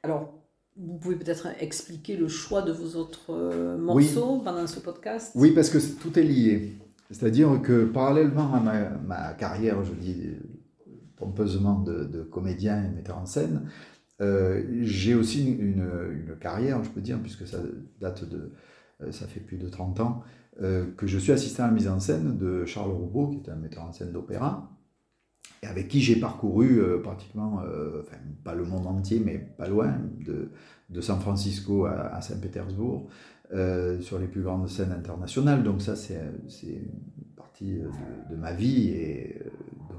Alors, 0.04 0.34
vous 0.78 0.98
pouvez 0.98 1.16
peut-être 1.16 1.48
expliquer 1.60 2.18
le 2.18 2.28
choix 2.28 2.62
de 2.62 2.74
vos 2.74 2.98
autres 2.98 3.34
euh, 3.34 3.78
morceaux 3.78 4.40
pendant 4.44 4.68
ce 4.68 4.80
podcast? 4.80 5.32
Oui, 5.36 5.52
parce 5.52 5.70
que 5.70 5.78
tout 6.02 6.18
est 6.20 6.24
lié. 6.24 6.74
C'est-à-dire 7.12 7.62
que 7.62 7.86
parallèlement 7.86 8.54
à 8.54 8.60
ma, 8.60 9.34
carrière, 9.34 9.84
je 9.84 9.94
dis 9.94 10.30
pompeusement 11.22 11.80
de, 11.80 12.24
comédien 12.24 12.84
et 12.84 12.90
metteur 12.90 13.18
en 13.18 13.26
scène, 13.26 13.70
euh, 14.20 14.64
j'ai 14.82 15.16
aussi 15.16 15.50
une, 15.50 15.88
une, 16.12 16.36
carrière, 16.40 16.84
je 16.84 16.90
peux 16.90 17.02
dire, 17.02 17.20
puisque 17.22 17.48
ça 17.48 17.60
date 18.00 18.28
de, 18.28 18.52
ça 19.12 19.28
fait 19.28 19.40
plus 19.40 19.58
de 19.58 19.70
30 19.70 20.00
ans, 20.00 20.24
euh, 20.62 20.86
que 20.98 21.08
je 21.08 21.18
suis 21.18 21.32
assistant 21.32 21.64
à 21.64 21.68
la 21.68 21.74
mise 21.74 21.88
en 21.88 22.00
scène 22.00 22.38
de 22.38 22.66
Charles 22.66 22.92
Roubaud, 22.92 23.30
qui 23.30 23.38
est 23.38 23.50
un 23.50 23.56
metteur 23.56 23.84
en 23.84 23.94
scène 23.94 24.12
d'opéra, 24.12 24.70
et 25.64 25.68
avec 25.68 25.88
qui 25.88 26.02
j'ai 26.02 26.18
parcouru 26.18 26.80
euh, 26.80 27.00
pratiquement, 27.00 27.62
euh, 27.62 28.02
enfin, 28.02 28.18
pas 28.44 28.54
le 28.54 28.66
monde 28.66 28.86
entier, 28.86 29.22
mais 29.24 29.38
pas 29.38 29.68
loin, 29.68 29.96
de, 30.20 30.52
de 30.90 31.02
San 31.02 31.20
Francisco 31.20 31.86
à, 31.86 32.20
Saint-Pétersbourg, 32.22 33.10
sur 34.02 34.18
les 34.18 34.28
plus 34.28 34.42
grandes 34.42 34.70
scènes 34.70 34.94
internationales. 34.94 35.64
Donc 35.64 35.82
ça, 35.82 35.96
c'est 35.96 36.16
une 36.64 37.34
partie 37.36 37.74
de, 37.74 37.90
de, 38.30 38.36
ma 38.36 38.54
vie, 38.54 38.90
et 38.90 39.42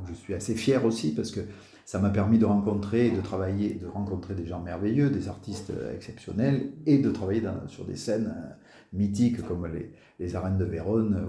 je 0.08 0.14
suis 0.14 0.34
assez 0.34 0.54
fier 0.54 0.84
aussi, 0.84 1.14
parce 1.14 1.30
que 1.30 1.40
ça 1.84 1.98
m'a 1.98 2.10
permis 2.10 2.38
de 2.38 2.44
rencontrer, 2.44 3.10
de 3.10 3.20
travailler, 3.20 3.74
de 3.74 3.86
rencontrer 3.86 4.34
des 4.34 4.46
gens 4.46 4.60
merveilleux, 4.60 5.10
des 5.10 5.28
artistes 5.28 5.72
exceptionnels, 5.94 6.72
et 6.86 6.98
de 6.98 7.10
travailler 7.10 7.42
sur 7.68 7.84
des 7.84 7.96
scènes 7.96 8.32
mythiques 8.92 9.42
comme 9.42 9.68
les, 10.18 10.36
arènes 10.36 10.58
de 10.58 10.64
Vérone 10.64 11.26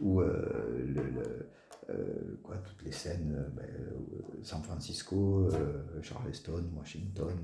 ou, 0.00 0.20
euh, 0.20 0.94
euh, 1.90 1.94
toutes 2.64 2.84
les 2.84 2.92
scènes, 2.92 3.34
euh, 3.36 3.48
ben, 3.56 3.66
San 4.42 4.62
Francisco, 4.62 5.48
Charleston, 6.02 6.64
Washington, 6.76 7.34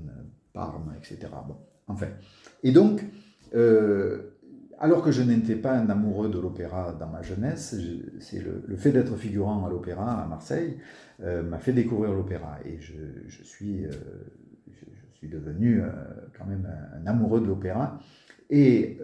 Parme, 0.53 0.93
etc. 0.97 1.31
Bon, 1.47 1.57
enfin. 1.87 2.07
Et 2.63 2.71
donc, 2.71 3.03
alors 4.85 5.01
que 5.01 5.11
je 5.11 5.21
n'étais 5.21 5.55
pas 5.55 5.77
un 5.77 5.89
amoureux 5.89 6.29
de 6.29 6.39
l'opéra 6.39 6.93
dans 6.99 7.07
ma 7.07 7.21
jeunesse, 7.21 7.75
c'est 8.19 8.41
le, 8.41 8.75
fait 8.77 8.91
d'être 8.91 9.15
figurant 9.15 9.65
à 9.65 9.69
l'opéra 9.69 10.23
à 10.23 10.27
Marseille 10.27 10.77
m'a 11.19 11.59
fait 11.59 11.73
découvrir 11.73 12.13
l'opéra. 12.13 12.59
Et 12.65 12.79
je, 12.79 12.93
je 13.27 13.43
suis, 13.43 13.85
devenu 15.23 15.81
quand 16.37 16.45
même 16.45 16.69
un, 17.01 17.07
amoureux 17.07 17.41
de 17.41 17.47
l'opéra. 17.47 17.99
Et 18.49 18.99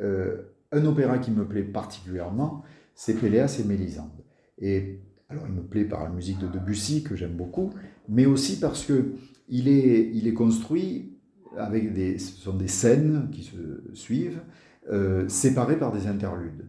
un 0.71 0.85
opéra 0.85 1.17
qui 1.17 1.31
me 1.31 1.45
plaît 1.45 1.63
particulièrement, 1.63 2.63
c'est 2.95 3.15
Péléas 3.15 3.59
et 3.59 3.67
Mélisande. 3.67 4.11
Et 4.59 4.99
alors, 5.31 5.45
il 5.47 5.53
me 5.53 5.61
plaît 5.61 5.85
par 5.85 6.03
la 6.03 6.09
musique 6.09 6.39
de 6.39 6.47
Debussy, 6.47 7.03
que 7.03 7.15
j'aime 7.15 7.35
beaucoup, 7.37 7.71
mais 8.09 8.25
aussi 8.25 8.59
parce 8.59 8.85
que 8.85 9.13
il 9.47 9.67
est, 9.67 10.33
construit 10.33 11.17
avec 11.57 11.95
ce 12.19 12.41
sont 12.41 12.55
des 12.55 12.67
scènes 12.67 13.29
qui 13.31 13.43
se 13.43 13.55
suivent, 13.93 14.41
euh, 14.89 15.27
séparées 15.29 15.77
par 15.77 15.91
des 15.91 16.07
interludes. 16.07 16.65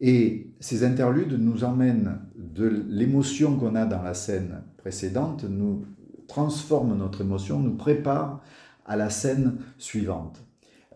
Et 0.00 0.50
ces 0.60 0.82
interludes 0.84 1.38
nous 1.38 1.64
emmènent 1.64 2.18
de 2.34 2.84
l'émotion 2.88 3.56
qu'on 3.56 3.74
a 3.74 3.84
dans 3.84 4.02
la 4.02 4.14
scène 4.14 4.62
précédente, 4.78 5.44
nous 5.44 5.84
transforment 6.26 6.96
notre 6.96 7.20
émotion, 7.20 7.60
nous 7.60 7.76
préparent 7.76 8.40
à 8.86 8.96
la 8.96 9.10
scène 9.10 9.58
suivante. 9.78 10.42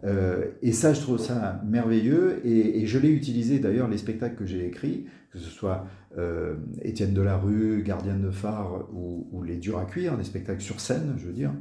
Euh, 0.04 0.46
et 0.62 0.72
ça, 0.72 0.92
je 0.92 1.00
trouve 1.00 1.18
ça 1.18 1.62
merveilleux. 1.66 2.40
Et, 2.46 2.86
je 2.86 2.98
l'ai 2.98 3.10
utilisé 3.10 3.58
d'ailleurs, 3.58 3.88
les 3.88 3.98
spectacles 3.98 4.36
que 4.36 4.46
j'ai 4.46 4.66
écrits, 4.66 5.06
que 5.30 5.38
ce 5.38 5.50
soit 5.50 5.86
euh, 6.18 6.54
Étienne 6.82 7.12
Delarue, 7.14 7.82
Gardien 7.84 8.16
de 8.16 8.30
phare 8.30 8.88
ou, 8.92 9.42
Les 9.42 9.56
Durs 9.56 9.78
à 9.78 9.84
cuire, 9.84 10.16
des 10.16 10.24
spectacles 10.24 10.62
sur 10.62 10.80
scène, 10.80 11.14
je 11.18 11.26
veux 11.26 11.32
dire, 11.32 11.52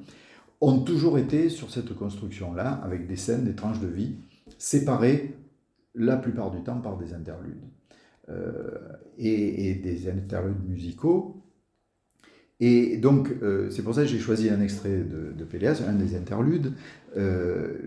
ont 0.61 0.79
toujours 0.79 1.17
été 1.17 1.49
sur 1.49 1.71
cette 1.71 1.93
construction-là, 1.93 2.81
avec 2.83 3.07
des 3.07 3.15
scènes, 3.15 3.43
des 3.43 3.55
tranches 3.55 3.81
de 3.81 3.87
vie, 3.87 4.15
séparées 4.63 5.35
la 5.95 6.17
plupart 6.17 6.51
du 6.51 6.61
temps 6.63 6.79
par 6.79 6.97
des 6.97 7.13
interludes. 7.13 7.63
Euh, 8.29 8.77
et, 9.17 9.75
des 9.75 10.09
interludes 10.09 10.63
musicaux. 10.67 11.43
Et 12.59 12.95
donc, 12.97 13.29
c'est 13.69 13.83
pour 13.83 13.93
ça 13.93 14.03
que 14.03 14.07
j'ai 14.07 14.19
choisi 14.19 14.49
un 14.49 14.61
extrait 14.61 14.99
de, 14.99 15.33
de 15.37 15.43
Péléas, 15.43 15.81
un 15.85 15.93
des 15.93 16.15
interludes. 16.15 16.73
Euh, 17.17 17.77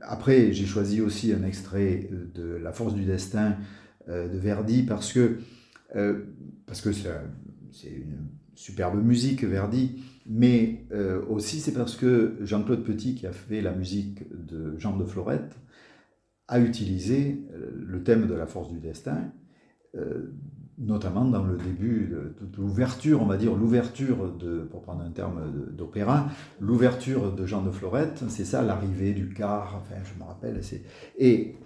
après, 0.00 0.52
j'ai 0.52 0.66
choisi 0.66 1.00
aussi 1.00 1.32
un 1.32 1.44
extrait 1.44 2.08
de 2.34 2.56
La 2.62 2.72
force 2.72 2.94
du 2.94 3.04
destin 3.04 3.56
euh, 4.08 4.28
de 4.28 4.38
Verdi 4.38 4.82
parce 4.82 5.12
que 5.12 5.38
euh, 5.94 6.24
parce 6.66 6.80
que 6.80 6.92
c'est 6.92 7.90
une 7.90 8.28
superbe 8.54 9.02
musique 9.02 9.44
Verdi, 9.44 10.02
mais 10.26 10.86
aussi 11.28 11.60
c'est 11.60 11.72
parce 11.72 11.94
que 11.94 12.36
Jean-Claude 12.40 12.82
Petit, 12.82 13.14
qui 13.14 13.26
a 13.26 13.32
fait 13.32 13.60
la 13.60 13.72
musique 13.72 14.24
de 14.32 14.76
Jean 14.78 14.96
de 14.96 15.04
Florette, 15.04 15.54
a 16.48 16.60
utilisé 16.60 17.44
le 17.76 18.02
thème 18.02 18.26
de 18.26 18.34
la 18.34 18.46
force 18.46 18.70
du 18.70 18.78
destin 18.78 19.32
notamment 20.78 21.24
dans 21.24 21.44
le 21.44 21.56
début 21.56 22.06
de 22.06 22.34
toute 22.38 22.56
l'ouverture, 22.56 23.22
on 23.22 23.26
va 23.26 23.36
dire 23.36 23.54
l'ouverture 23.54 24.36
pour 24.70 24.82
prendre 24.82 25.02
un 25.02 25.10
terme 25.10 25.70
d'opéra, 25.72 26.28
l'ouverture 26.60 27.34
de 27.34 27.46
Jean 27.46 27.62
de 27.62 27.70
Florette, 27.70 28.24
c'est 28.28 28.44
ça 28.44 28.62
l'arrivée 28.62 29.12
du 29.12 29.30
car, 29.30 29.82
enfin 29.82 30.00
je 30.04 30.18
me 30.18 30.26
rappelle, 30.26 30.60
et 31.18 31.56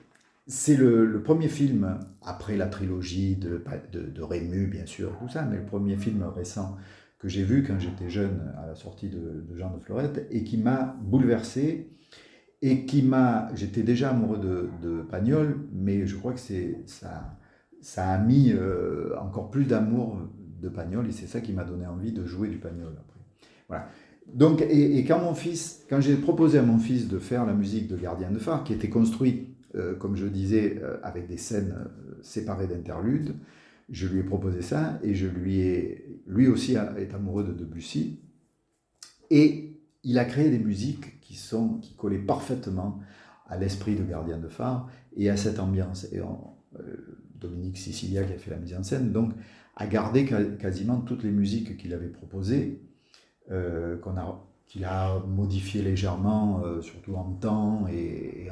c'est 0.46 0.76
le, 0.76 1.22
premier 1.22 1.48
film, 1.48 1.98
après 2.22 2.56
la 2.56 2.66
trilogie 2.66 3.36
de, 3.36 3.62
de, 3.92 4.22
Rému 4.22 4.66
bien 4.66 4.86
sûr, 4.86 5.16
tout 5.18 5.28
ça, 5.28 5.42
mais 5.42 5.56
le 5.56 5.64
premier 5.64 5.96
film 5.96 6.22
récent 6.22 6.76
que 7.18 7.28
j'ai 7.28 7.44
vu 7.44 7.64
quand 7.64 7.78
j'étais 7.78 8.08
jeune 8.08 8.52
à 8.58 8.66
la 8.66 8.74
sortie 8.74 9.08
de, 9.08 9.44
de 9.48 9.56
Jean 9.56 9.76
de 9.76 9.80
Florette, 9.80 10.26
et 10.30 10.44
qui 10.44 10.56
m'a 10.56 10.96
bouleversé, 11.02 11.90
et 12.62 12.84
qui 12.86 13.02
m'a, 13.02 13.48
j'étais 13.54 13.82
déjà 13.82 14.10
amoureux 14.10 14.38
de, 14.38 14.68
de 14.82 15.02
Pagnol, 15.02 15.66
mais 15.72 16.06
je 16.06 16.16
crois 16.16 16.32
que 16.32 16.40
c'est 16.40 16.82
ça 16.86 17.36
ça 17.80 18.08
a 18.10 18.18
mis 18.18 18.52
euh, 18.52 19.14
encore 19.18 19.50
plus 19.50 19.64
d'amour 19.64 20.18
de 20.60 20.68
Pagnol 20.68 21.08
et 21.08 21.12
c'est 21.12 21.26
ça 21.26 21.40
qui 21.40 21.52
m'a 21.52 21.64
donné 21.64 21.86
envie 21.86 22.12
de 22.12 22.24
jouer 22.26 22.48
du 22.48 22.58
Pagnol 22.58 22.92
après. 22.98 23.20
Voilà. 23.68 23.88
Donc, 24.26 24.62
et, 24.62 25.04
quand 25.04 25.20
mon 25.20 25.34
fils, 25.34 25.84
quand 25.88 26.00
j'ai 26.00 26.16
proposé 26.16 26.58
à 26.58 26.62
mon 26.62 26.78
fils 26.78 27.08
de 27.08 27.18
faire 27.18 27.46
la 27.46 27.54
musique 27.54 27.88
de 27.88 27.96
Gardien 27.96 28.30
de 28.30 28.38
phare, 28.38 28.62
qui 28.62 28.72
était 28.72 28.88
construit, 28.88 29.48
euh, 29.74 29.94
comme 29.96 30.14
je 30.14 30.26
disais, 30.26 30.78
euh, 30.82 30.98
avec 31.02 31.26
des 31.26 31.36
scènes 31.36 31.74
séparées 32.22 32.66
d'interludes, 32.66 33.34
je 33.88 34.06
lui 34.06 34.20
ai 34.20 34.22
proposé 34.22 34.62
ça 34.62 35.00
et 35.02 35.14
je 35.14 35.26
lui 35.26 35.60
ai, 35.60 36.20
lui 36.28 36.46
aussi 36.46 36.74
est 36.74 37.12
amoureux 37.12 37.42
de 37.42 37.52
Debussy 37.52 38.20
et 39.30 39.80
il 40.04 40.18
a 40.18 40.24
créé 40.24 40.48
des 40.48 40.60
musiques 40.60 41.19
qui 41.30 41.36
sont, 41.36 41.78
qui 41.78 41.94
collaient 41.94 42.18
parfaitement 42.18 42.98
à 43.46 43.56
l'esprit 43.56 43.94
de 43.94 44.02
Gardien 44.02 44.38
de 44.38 44.48
phare 44.48 44.88
et 45.16 45.30
à 45.30 45.36
cette 45.36 45.60
ambiance. 45.60 46.08
Et 46.12 46.20
Dominique 47.40 47.78
Sicilia 47.78 48.24
qui 48.24 48.32
a 48.32 48.38
fait 48.38 48.50
la 48.50 48.56
mise 48.56 48.74
en 48.74 48.82
scène, 48.82 49.12
donc 49.12 49.32
a 49.76 49.86
gardé 49.86 50.24
quasiment 50.58 51.00
toutes 51.00 51.22
les 51.22 51.30
musiques 51.30 51.76
qu'il 51.76 51.94
avait 51.94 52.08
proposées, 52.08 52.82
euh, 53.52 53.96
qu'il 54.66 54.84
a 54.84 55.20
modifiées 55.20 55.82
légèrement, 55.82 56.62
euh, 56.64 56.82
surtout 56.82 57.14
en 57.14 57.30
temps 57.34 57.86
et, 57.86 58.48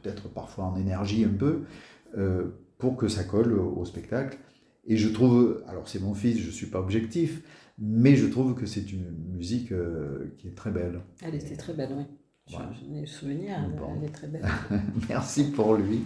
peut-être 0.00 0.28
parfois 0.28 0.66
en 0.66 0.76
énergie 0.76 1.24
un 1.24 1.36
peu, 1.36 1.64
euh, 2.16 2.46
pour 2.78 2.96
que 2.96 3.08
ça 3.08 3.24
colle 3.24 3.58
au, 3.58 3.84
spectacle. 3.84 4.38
Et 4.86 4.96
je 4.96 5.08
trouve, 5.08 5.64
alors 5.66 5.88
c'est 5.88 6.00
mon 6.00 6.14
fils, 6.14 6.38
je 6.38 6.46
ne 6.46 6.52
suis 6.52 6.68
pas 6.68 6.78
objectif, 6.78 7.42
mais 7.76 8.14
je 8.14 8.26
trouve 8.26 8.54
que 8.54 8.66
c'est 8.66 8.92
une 8.92 9.10
musique 9.34 9.72
qui 10.38 10.48
est 10.48 10.54
très 10.54 10.70
belle. 10.70 11.00
Elle 11.22 11.34
était 11.34 11.56
très 11.56 11.74
belle, 11.74 11.90
oui. 11.98 12.04
J'en 12.50 12.96
ai 12.96 13.00
le 13.00 13.06
souvenir, 13.06 13.56
elle 13.58 14.04
est 14.04 14.12
très 14.12 14.26
belle. 14.26 14.44
Merci 15.08 15.50
pour 15.50 15.74
lui. 15.74 16.04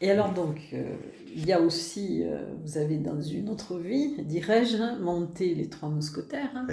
Et 0.00 0.10
alors 0.10 0.32
donc, 0.32 0.60
euh, 0.72 0.94
il 1.34 1.46
y 1.46 1.52
a 1.52 1.60
aussi, 1.60 2.22
euh, 2.22 2.44
vous 2.64 2.78
avez 2.78 2.98
dans 2.98 3.20
une 3.20 3.48
autre 3.48 3.78
vie, 3.78 4.22
dirais-je, 4.22 5.00
monté 5.00 5.54
les 5.54 5.68
Trois 5.68 5.88
Mousquetaires 5.88 6.50
hein, 6.54 6.66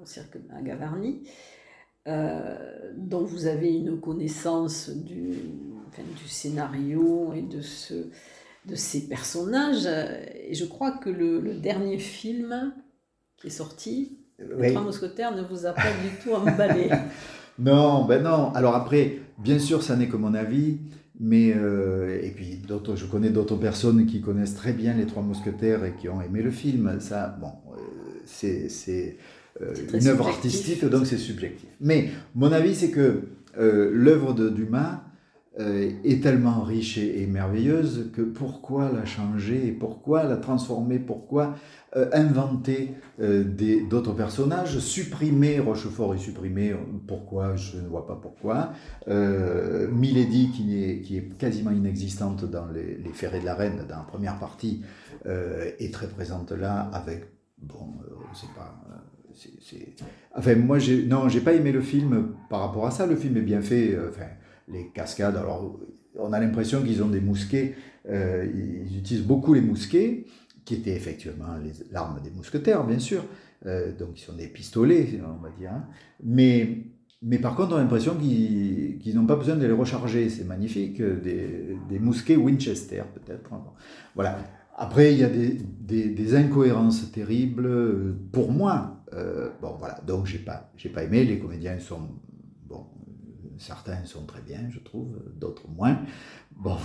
au 0.00 0.04
cirque 0.04 0.36
à 0.54 0.60
Gavarnie, 0.60 1.22
euh, 2.06 2.92
dont 2.96 3.24
vous 3.24 3.46
avez 3.46 3.74
une 3.74 3.98
connaissance 4.00 4.90
du, 4.90 5.30
du 5.30 6.28
scénario 6.28 7.32
et 7.34 7.42
de, 7.42 7.62
ce, 7.62 7.94
de 8.66 8.74
ces 8.74 9.08
personnages. 9.08 9.86
Et 9.86 10.54
je 10.54 10.66
crois 10.66 10.92
que 10.92 11.08
le, 11.08 11.54
dernier 11.54 11.98
film 11.98 12.74
qui 13.38 13.46
est 13.46 13.50
sorti, 13.50 14.18
Les 14.38 14.72
Trois 14.72 14.82
Mousquetaires, 14.82 15.34
ne 15.34 15.42
vous 15.42 15.64
a 15.64 15.72
pas 15.72 15.92
du 16.02 16.22
tout 16.22 16.32
emballé. 16.34 16.90
non, 17.60 18.04
ben 18.04 18.22
non. 18.22 18.52
Alors 18.54 18.74
après, 18.74 19.18
bien 19.38 19.58
sûr, 19.58 19.82
ça 19.82 19.96
n'est 19.96 20.08
que 20.08 20.16
mon 20.16 20.34
avis 20.34 20.78
Mais, 21.22 21.52
euh, 21.54 22.18
et 22.22 22.30
puis, 22.30 22.56
d'autres, 22.66 22.96
je 22.96 23.04
connais 23.04 23.28
d'autres 23.28 23.56
personnes 23.56 24.06
qui 24.06 24.22
connaissent 24.22 24.54
très 24.54 24.72
bien 24.72 24.94
Les 24.94 25.04
Trois 25.04 25.22
Mousquetaires 25.22 25.84
et 25.84 25.92
qui 25.92 26.08
ont 26.08 26.22
aimé 26.22 26.42
le 26.42 26.50
film. 26.50 26.98
Ça, 26.98 27.36
bon, 27.40 27.52
euh, 27.72 27.80
c'est, 28.24 28.70
c'est 28.70 29.18
euh, 29.60 29.74
une 29.92 30.08
œuvre 30.08 30.28
artistique, 30.28 30.82
donc 30.86 31.06
c'est 31.06 31.18
subjectif. 31.18 31.68
Mais 31.80 32.08
mon 32.34 32.50
avis, 32.50 32.74
c'est 32.74 32.90
que 32.90 33.22
l'œuvre 33.56 34.32
de 34.32 34.48
Dumas 34.48 35.02
est 35.58 36.22
tellement 36.22 36.62
riche 36.62 36.96
et, 36.96 37.26
merveilleuse 37.26 38.10
que 38.14 38.22
pourquoi 38.22 38.90
la 38.92 39.04
changer 39.04 39.66
et 39.66 39.72
pourquoi 39.72 40.22
la 40.22 40.36
transformer, 40.36 40.98
pourquoi 40.98 41.56
euh, 41.96 42.08
inventer 42.12 42.94
euh, 43.20 43.42
d'autres 43.88 44.12
personnages, 44.12 44.78
supprimer 44.78 45.58
Rochefort 45.58 46.14
et 46.14 46.18
supprimer, 46.18 46.72
pourquoi, 47.08 47.56
je 47.56 47.78
ne 47.78 47.88
vois 47.88 48.06
pas 48.06 48.14
pourquoi, 48.14 48.72
euh, 49.08 49.90
Milady 49.90 50.52
qui 50.52 50.84
est, 50.84 51.00
qui 51.00 51.16
est 51.16 51.36
quasiment 51.36 51.72
inexistante 51.72 52.44
dans 52.44 52.68
les, 52.68 52.96
les 52.96 53.12
Ferrets 53.12 53.40
de 53.40 53.44
la 53.44 53.56
Reine, 53.56 53.84
dans 53.88 53.96
la 53.96 54.04
première 54.04 54.38
partie, 54.38 54.84
euh, 55.26 55.72
est 55.80 55.92
très 55.92 56.06
présente 56.06 56.52
là 56.52 56.88
avec, 56.92 57.24
bon, 57.58 57.94
c'est 58.34 58.54
pas... 58.54 58.80
c'est 59.34 59.88
Enfin, 60.36 60.54
moi, 60.54 60.78
j'ai, 60.78 61.06
non, 61.06 61.28
j'ai 61.28 61.40
pas 61.40 61.54
aimé 61.54 61.72
le 61.72 61.80
film 61.80 62.34
par 62.48 62.60
rapport 62.60 62.86
à 62.86 62.92
ça. 62.92 63.04
Le 63.04 63.16
film 63.16 63.36
est 63.36 63.42
bien 63.42 63.60
fait. 63.60 63.98
enfin, 64.08 64.26
les 64.72 64.88
cascades, 64.88 65.36
alors, 65.36 65.78
on 66.18 66.32
a 66.32 66.40
l'impression 66.40 66.82
qu'ils 66.82 67.02
ont 67.02 67.08
des 67.08 67.20
mousquets. 67.20 67.74
ils 68.08 68.98
utilisent 68.98 69.26
beaucoup 69.26 69.54
les 69.54 69.60
mousquets 69.60 70.24
qui 70.64 70.74
étaient 70.74 70.94
effectivement 70.94 71.56
l'arme 71.90 72.20
des 72.22 72.30
mousquetaires, 72.30 72.84
bien 72.84 72.98
sûr. 72.98 73.24
Euh, 73.66 73.92
donc, 73.96 74.20
ils 74.20 74.24
sont 74.24 74.34
des 74.34 74.46
pistolets, 74.46 75.20
on 75.22 75.42
va 75.42 75.50
dire. 75.50 75.72
Hein. 75.72 75.84
Mais, 76.22 76.84
mais 77.22 77.38
par 77.38 77.54
contre, 77.56 77.74
on 77.74 77.76
a 77.76 77.80
l'impression 77.80 78.14
qu'ils 78.14 79.14
n'ont 79.14 79.26
pas 79.26 79.36
besoin 79.36 79.56
de 79.56 79.66
les 79.66 79.72
recharger. 79.72 80.28
C'est 80.30 80.44
magnifique. 80.44 81.02
Des, 81.02 81.76
des, 81.88 81.98
mousquets 81.98 82.36
Winchester, 82.36 83.02
peut-être. 83.14 83.50
Voilà. 84.14 84.38
Après, 84.76 85.12
il 85.12 85.18
y 85.18 85.24
a 85.24 85.28
des, 85.28 86.34
incohérences 86.34 87.10
terribles 87.12 87.66
euh, 87.66 88.16
pour 88.32 88.50
moi. 88.50 89.04
Euh, 89.12 89.50
bon, 89.60 89.74
voilà. 89.78 90.00
Donc, 90.06 90.26
j'ai 90.26 90.38
pas, 90.38 90.70
j'ai 90.76 90.88
pas 90.88 91.04
aimé. 91.04 91.24
Les 91.24 91.38
comédiens 91.38 91.78
sont, 91.78 92.08
certains 93.60 94.04
sont 94.04 94.24
très 94.24 94.40
bien, 94.40 94.60
je 94.70 94.80
trouve, 94.80 95.18
d'autres 95.38 95.68
moins. 95.68 95.98
Bon, 96.56 96.76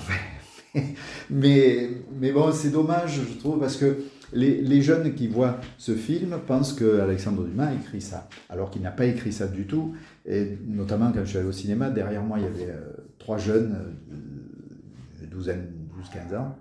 mais, 1.30 1.90
bon, 2.34 2.52
c'est 2.52 2.70
dommage, 2.70 3.22
je 3.28 3.40
trouve, 3.40 3.60
parce 3.60 3.78
que 3.78 4.04
les, 4.34 4.62
les, 4.62 4.82
jeunes 4.82 5.14
qui 5.14 5.28
voient 5.28 5.60
ce 5.78 5.96
film 5.96 6.38
pensent 6.46 6.74
que 6.74 7.00
Alexandre 7.00 7.46
Dumas 7.46 7.68
a 7.68 7.74
écrit 7.74 8.02
ça, 8.02 8.28
alors 8.50 8.70
qu'il 8.70 8.82
n'a 8.82 8.92
pas 8.92 9.06
écrit 9.06 9.32
ça 9.32 9.48
du 9.48 9.66
tout. 9.66 9.96
Et 10.26 10.58
notamment 10.68 11.12
quand 11.12 11.22
je 11.22 11.30
suis 11.30 11.38
allé 11.38 11.48
au 11.48 11.54
cinéma, 11.54 11.90
derrière 11.90 12.24
moi, 12.24 12.40
il 12.40 12.44
y 12.44 12.48
avait 12.48 12.72
euh, 12.72 12.92
trois 13.20 13.38
jeunes, 13.38 13.76
euh, 14.12 15.26
12-15 15.34 16.38
ans. 16.38 16.58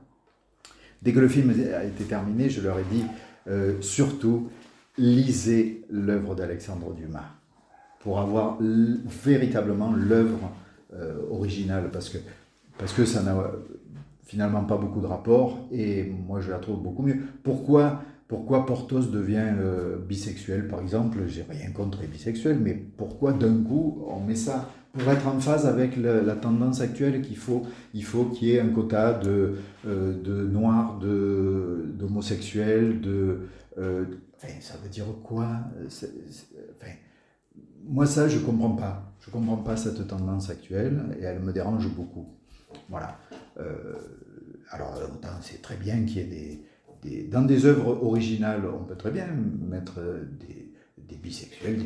Dès 1.02 1.12
que 1.12 1.20
le 1.20 1.28
film 1.28 1.52
a 1.74 1.84
été 1.84 2.04
terminé, 2.04 2.48
je 2.48 2.60
leur 2.60 2.78
ai 2.78 2.84
dit 2.90 3.04
euh, 3.48 3.80
surtout, 3.82 4.48
lisez 4.96 5.84
l'œuvre 5.90 6.34
d'Alexandre 6.34 6.94
Dumas 6.94 7.30
pour 8.04 8.20
avoir 8.20 8.58
véritablement 8.60 9.92
l'œuvre 9.92 10.52
euh, 10.92 11.16
originale, 11.30 11.90
parce 11.90 12.10
que, 12.10 12.18
parce 12.78 12.92
que 12.92 13.06
ça 13.06 13.22
n'a 13.22 13.34
finalement 14.24 14.64
pas 14.64 14.76
beaucoup 14.76 15.00
de 15.00 15.06
rapport 15.06 15.66
et 15.72 16.04
moi 16.04 16.40
je 16.40 16.50
la 16.50 16.58
trouve 16.58 16.82
beaucoup 16.82 17.02
mieux. 17.02 17.16
Pourquoi, 17.42 18.02
pourquoi 18.28 18.66
Portos 18.66 19.06
devient 19.06 19.54
euh, 19.58 19.96
bisexuel 19.96 20.68
par 20.68 20.82
exemple? 20.82 21.20
J'ai 21.26 21.46
rien 21.48 21.70
contre 21.72 22.02
les 22.02 22.06
bisexuels, 22.06 22.58
mais 22.60 22.74
pourquoi 22.74 23.32
d'un 23.32 23.64
coup 23.64 24.04
on 24.06 24.20
met 24.20 24.36
ça 24.36 24.70
pour 24.92 25.10
être 25.10 25.26
en 25.26 25.40
phase 25.40 25.66
avec 25.66 25.96
la 25.96 26.36
tendance 26.36 26.80
actuelle 26.80 27.22
qu'il 27.22 27.38
faut 27.38 27.62
il 27.94 28.04
faut 28.04 28.26
qu'il 28.26 28.48
y 28.48 28.52
ait 28.52 28.60
un 28.60 28.68
quota 28.68 29.14
de, 29.14 29.54
euh, 29.88 30.12
de 30.22 30.46
noirs, 30.46 31.00
d'homosexuels, 31.00 33.00
de, 33.00 33.38
enfin, 33.76 34.48
ça 34.60 34.74
veut 34.82 34.90
dire 34.90 35.06
quoi? 35.24 35.48
Moi 37.86 38.06
ça 38.06 38.28
je 38.28 38.38
comprends 38.38 38.76
pas. 38.76 39.12
Je 39.20 39.30
comprends 39.30 39.56
pas 39.56 39.76
cette 39.76 40.06
tendance 40.06 40.50
actuelle 40.50 41.16
et 41.18 41.22
elle 41.24 41.40
me 41.40 41.52
dérange 41.52 41.88
beaucoup. 41.88 42.26
Voilà. 42.90 43.18
Euh, 43.58 43.94
alors, 44.70 45.00
c'est 45.40 45.62
très 45.62 45.76
bien 45.76 46.04
qu'il 46.04 46.16
y 46.16 46.20
ait 46.20 46.60
des, 47.02 47.24
Dans 47.24 47.42
des 47.42 47.64
œuvres 47.64 48.02
originales, 48.02 48.62
on 48.66 48.84
peut 48.84 48.96
très 48.96 49.10
bien 49.10 49.26
mettre 49.26 50.00
des, 50.40 50.72
des 50.98 51.16
bisexuels, 51.16 51.82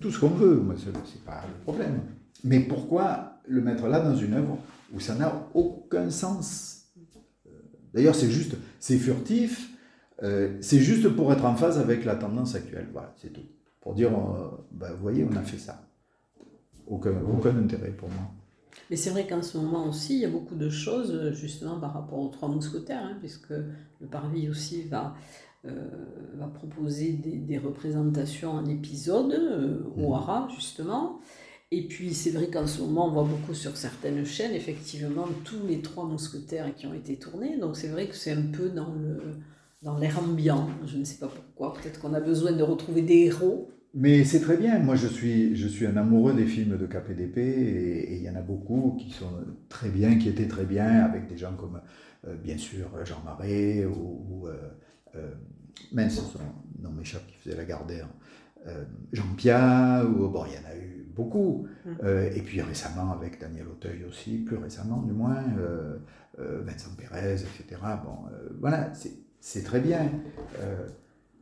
tout 0.00 0.10
ce 0.10 0.18
qu'on 0.18 0.28
veut, 0.28 0.56
moi, 0.56 0.74
c'est 0.76 1.24
pas 1.24 1.42
le 1.46 1.62
problème. 1.62 2.00
Mais 2.44 2.60
pourquoi 2.60 3.40
le 3.46 3.60
mettre 3.60 3.88
là 3.88 4.00
dans 4.00 4.16
une 4.16 4.34
œuvre 4.34 4.58
où 4.92 5.00
ça 5.00 5.14
n'a 5.14 5.48
aucun 5.54 6.10
sens? 6.10 6.86
Euh, 7.46 7.50
D'ailleurs, 7.94 8.14
c'est 8.14 8.30
juste, 8.30 8.56
c'est 8.80 8.98
furtif, 8.98 9.70
euh, 10.22 10.56
c'est 10.60 10.80
juste 10.80 11.08
pour 11.08 11.32
être 11.32 11.44
en 11.44 11.56
phase 11.56 11.78
avec 11.78 12.04
la 12.04 12.16
tendance 12.16 12.54
actuelle. 12.54 12.88
Voilà, 12.92 13.14
c'est 13.16 13.32
tout. 13.32 13.46
Pour 13.88 13.94
dire, 13.94 14.10
ben, 14.70 14.90
vous 14.90 15.00
voyez, 15.00 15.24
on 15.24 15.34
a 15.34 15.40
fait 15.40 15.56
ça. 15.56 15.80
Aucun, 16.86 17.14
aucun 17.22 17.56
intérêt 17.56 17.92
pour 17.92 18.10
moi. 18.10 18.20
Mais 18.90 18.96
c'est 18.96 19.08
vrai 19.08 19.26
qu'en 19.26 19.40
ce 19.40 19.56
moment 19.56 19.88
aussi, 19.88 20.16
il 20.16 20.20
y 20.20 20.24
a 20.26 20.28
beaucoup 20.28 20.56
de 20.56 20.68
choses, 20.68 21.32
justement, 21.32 21.80
par 21.80 21.94
rapport 21.94 22.18
aux 22.18 22.28
trois 22.28 22.50
mousquetaires, 22.50 23.02
hein, 23.02 23.16
puisque 23.18 23.48
le 23.48 24.06
Parvis 24.10 24.50
aussi 24.50 24.82
va, 24.82 25.14
euh, 25.64 25.88
va 26.34 26.48
proposer 26.48 27.12
des, 27.12 27.56
représentations 27.56 28.50
en 28.50 28.66
épisode, 28.66 29.32
euh, 29.32 29.80
au 29.96 30.10
mmh. 30.10 30.12
Hara, 30.12 30.48
justement. 30.54 31.20
Et 31.70 31.88
puis, 31.88 32.12
c'est 32.12 32.32
vrai 32.32 32.48
qu'en 32.48 32.66
ce 32.66 32.82
moment, 32.82 33.06
on 33.06 33.12
voit 33.12 33.24
beaucoup 33.24 33.54
sur 33.54 33.74
certaines 33.78 34.26
chaînes, 34.26 34.52
effectivement, 34.52 35.24
tous 35.44 35.66
les 35.66 35.80
trois 35.80 36.04
mousquetaires 36.04 36.74
qui 36.74 36.86
ont 36.86 36.92
été 36.92 37.16
tournés. 37.16 37.56
Donc, 37.56 37.74
c'est 37.74 37.88
vrai 37.88 38.06
que 38.06 38.14
c'est 38.14 38.32
un 38.32 38.52
peu 38.52 38.68
dans 38.68 38.92
le 38.92 39.36
dans 39.80 39.96
l'air 39.96 40.18
ambiant. 40.18 40.68
Je 40.84 40.98
ne 40.98 41.04
sais 41.04 41.18
pas 41.18 41.28
pourquoi. 41.28 41.72
Peut-être 41.72 42.00
qu'on 42.00 42.12
a 42.12 42.20
besoin 42.20 42.52
de 42.52 42.62
retrouver 42.62 43.00
des 43.00 43.26
héros 43.26 43.70
mais 43.94 44.24
c'est 44.24 44.40
très 44.40 44.56
bien. 44.56 44.78
Moi, 44.78 44.96
je 44.96 45.06
suis, 45.06 45.56
je 45.56 45.66
suis 45.66 45.86
un 45.86 45.96
amoureux 45.96 46.34
des 46.34 46.46
films 46.46 46.76
de 46.76 46.86
KPDP 46.86 47.38
et 47.38 48.16
il 48.16 48.22
y 48.22 48.28
en 48.28 48.36
a 48.36 48.42
beaucoup 48.42 48.96
qui 48.98 49.10
sont 49.10 49.32
très 49.68 49.88
bien, 49.88 50.18
qui 50.18 50.28
étaient 50.28 50.48
très 50.48 50.64
bien, 50.64 51.04
avec 51.04 51.26
des 51.26 51.38
gens 51.38 51.54
comme, 51.54 51.80
euh, 52.26 52.34
bien 52.36 52.58
sûr, 52.58 52.88
Jean 53.04 53.22
Marais 53.24 53.86
ou, 53.86 54.46
euh, 54.46 54.56
euh, 55.16 55.30
mince, 55.92 56.20
son 56.20 56.38
nom 56.82 56.92
m'échappe, 56.92 57.26
qui 57.28 57.36
faisait 57.36 57.56
la 57.56 57.64
Gardère, 57.64 58.08
euh, 58.66 58.84
Jean 59.12 59.34
Pia, 59.36 60.04
ou 60.04 60.28
bon, 60.28 60.44
il 60.46 60.52
y 60.52 60.58
en 60.58 60.70
a 60.70 60.76
eu 60.76 61.06
beaucoup. 61.14 61.66
Mm. 61.84 62.06
et 62.36 62.42
puis 62.42 62.60
récemment 62.60 63.10
avec 63.12 63.40
Daniel 63.40 63.66
Auteuil 63.66 64.04
aussi, 64.04 64.38
plus 64.38 64.56
récemment 64.56 65.02
du 65.02 65.12
moins, 65.12 65.42
Vincent 66.38 66.90
Pérez, 66.96 67.40
etc. 67.42 67.80
Bon, 68.04 68.30
voilà, 68.60 68.92
c'est 69.40 69.64
très 69.64 69.80
bien. 69.80 70.12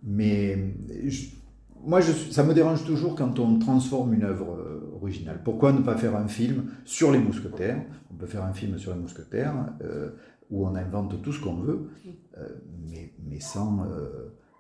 mais 0.02 0.56
je, 1.04 1.26
moi, 1.87 2.01
je, 2.01 2.12
ça 2.12 2.42
me 2.42 2.53
dérange 2.53 2.85
toujours 2.85 3.14
quand 3.14 3.38
on 3.38 3.59
transforme 3.59 4.12
une 4.12 4.25
œuvre 4.25 4.57
euh, 4.57 4.90
originale. 5.01 5.40
Pourquoi 5.44 5.72
ne 5.72 5.81
pas 5.81 5.96
faire 5.96 6.16
un 6.16 6.27
film 6.27 6.72
sur 6.85 7.12
les 7.12 7.18
mousquetaires? 7.18 7.81
On 8.11 8.14
peut 8.14 8.27
faire 8.27 8.44
un 8.44 8.53
film 8.53 8.77
sur 8.77 8.92
les 8.92 9.01
mousquetaires 9.01 9.55
euh, 9.83 10.11
où 10.51 10.66
on 10.66 10.75
invente 10.75 11.22
tout 11.22 11.33
ce 11.33 11.40
qu'on 11.40 11.55
veut, 11.55 11.90
euh, 12.38 12.49
mais, 12.85 13.14
mais, 13.25 13.40
sans 13.40 13.87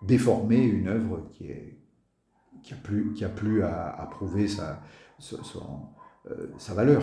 déformer 0.02 0.62
une 0.62 0.88
œuvre 0.88 1.28
qui, 1.32 1.46
est, 1.46 1.78
qui 2.62 2.74
a 2.74 2.76
plus, 2.76 3.12
qui 3.12 3.24
a 3.24 3.28
plus 3.28 3.62
à, 3.62 4.08
prouver 4.10 4.46
sa, 4.46 4.82
sa 5.18 6.74
valeur. 6.74 7.02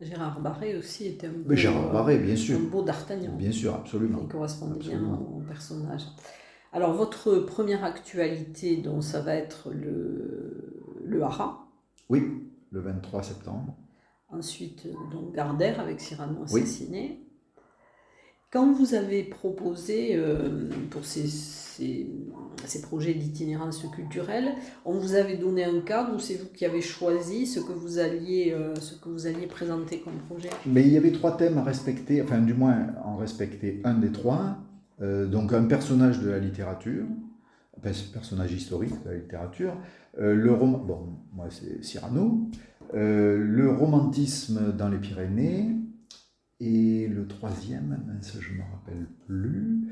Gérard 0.00 0.40
Barré 0.40 0.76
aussi 0.76 1.08
était 1.08 1.26
un 1.26 1.32
beau, 1.32 1.54
Gérard 1.54 1.92
Barré, 1.92 2.18
bien 2.18 2.36
sûr. 2.36 2.58
Un 2.58 2.70
beau 2.70 2.82
d'Artagnan. 2.82 3.32
Bien 3.36 3.52
sûr, 3.52 3.74
absolument. 3.74 4.20
Il 4.22 4.28
correspondait 4.28 4.78
bien 4.78 5.02
au 5.02 5.40
personnage. 5.40 6.02
Alors, 6.72 6.94
votre 6.94 7.36
première 7.40 7.84
actualité, 7.84 8.76
donc, 8.76 9.02
ça 9.02 9.20
va 9.20 9.34
être 9.34 9.70
le, 9.70 10.82
le 11.04 11.22
Hara. 11.22 11.66
Oui, 12.08 12.22
le 12.70 12.80
23 12.80 13.22
septembre. 13.22 13.76
Ensuite, 14.28 14.86
donc, 15.12 15.34
Gardère 15.34 15.80
avec 15.80 16.00
Cyrano 16.00 16.44
assassiné. 16.44 17.26
Quand 18.52 18.72
vous 18.72 18.94
avez 18.94 19.22
proposé 19.22 20.16
euh, 20.16 20.68
pour 20.90 21.04
ces, 21.04 21.28
ces, 21.28 22.08
ces 22.64 22.82
projets 22.82 23.14
d'itinérance 23.14 23.84
culturelle, 23.94 24.54
on 24.84 24.98
vous 24.98 25.14
avait 25.14 25.36
donné 25.36 25.64
un 25.64 25.80
cadre 25.80 26.16
ou 26.16 26.18
c'est 26.18 26.34
vous 26.34 26.48
qui 26.48 26.64
avez 26.64 26.80
choisi 26.80 27.46
ce 27.46 27.60
que 27.60 27.72
vous 27.72 27.98
alliez, 27.98 28.52
euh, 28.52 28.74
ce 28.76 28.94
que 28.94 29.08
vous 29.08 29.28
alliez 29.28 29.46
présenter 29.46 30.00
comme 30.00 30.18
projet? 30.28 30.50
Mais 30.66 30.82
il 30.82 30.92
y 30.92 30.96
avait 30.96 31.12
trois 31.12 31.36
thèmes 31.36 31.58
à 31.58 31.62
respecter, 31.62 32.22
enfin 32.22 32.40
du 32.40 32.54
moins 32.54 32.88
en 33.04 33.16
respecter 33.16 33.80
un 33.84 33.94
des 33.94 34.10
trois. 34.10 34.58
Euh, 35.02 35.26
donc 35.26 35.52
un 35.52 35.64
personnage 35.64 36.20
de 36.20 36.30
la 36.30 36.38
littérature, 36.38 37.06
un 37.76 37.80
personnage 37.80 38.52
historique 38.52 39.02
de 39.04 39.10
la 39.10 39.16
littérature, 39.16 39.74
euh, 40.18 40.34
le 40.34 40.52
roman, 40.52 40.78
bon, 40.78 41.16
moi 41.32 41.46
c'est 41.50 41.82
Cyrano, 41.82 42.50
euh, 42.94 43.38
le 43.38 43.70
romantisme 43.70 44.72
dans 44.76 44.88
les 44.88 44.98
Pyrénées, 44.98 45.76
et 46.62 47.08
le 47.08 47.26
troisième, 47.26 48.20
je 48.22 48.52
ne 48.52 48.58
me 48.58 48.62
rappelle 48.62 49.06
plus. 49.26 49.88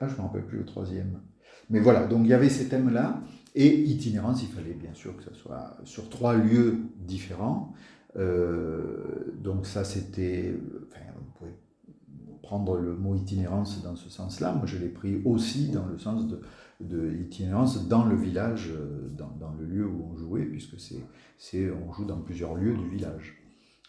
ah, 0.00 0.06
je 0.06 0.12
ne 0.12 0.18
me 0.18 0.22
rappelle 0.22 0.44
plus 0.44 0.58
le 0.58 0.66
troisième. 0.66 1.22
Mais 1.70 1.80
voilà, 1.80 2.06
donc 2.06 2.24
il 2.24 2.28
y 2.28 2.34
avait 2.34 2.50
ces 2.50 2.68
thèmes-là. 2.68 3.22
Et 3.54 3.72
itinérance, 3.84 4.42
il 4.42 4.48
fallait 4.48 4.74
bien 4.74 4.92
sûr 4.92 5.16
que 5.16 5.22
ça 5.22 5.32
soit 5.32 5.78
sur 5.84 6.10
trois 6.10 6.34
lieux 6.34 6.80
différents. 6.98 7.72
donc 8.14 9.64
ça, 9.64 9.82
c'était... 9.84 10.54
Enfin, 10.90 11.00
prendre 12.44 12.76
le 12.76 12.94
mot 12.94 13.14
itinérance 13.14 13.82
dans 13.82 13.96
ce 13.96 14.08
sens-là. 14.10 14.52
Moi, 14.52 14.66
je 14.66 14.78
l'ai 14.78 14.88
pris 14.88 15.20
aussi 15.24 15.68
dans 15.68 15.86
le 15.86 15.98
sens 15.98 16.28
de, 16.28 16.40
de 16.80 17.00
l'itinérance 17.00 17.88
dans 17.88 18.04
le 18.04 18.16
village, 18.16 18.72
dans, 19.16 19.30
dans, 19.40 19.52
le 19.58 19.64
lieu 19.64 19.86
où 19.86 20.10
on 20.12 20.16
jouait, 20.16 20.44
puisque 20.44 20.76
c'est, 21.38 21.70
on 21.70 21.92
joue 21.92 22.04
dans 22.04 22.20
plusieurs 22.20 22.54
lieux 22.54 22.74
du 22.74 22.88
village, 22.88 23.36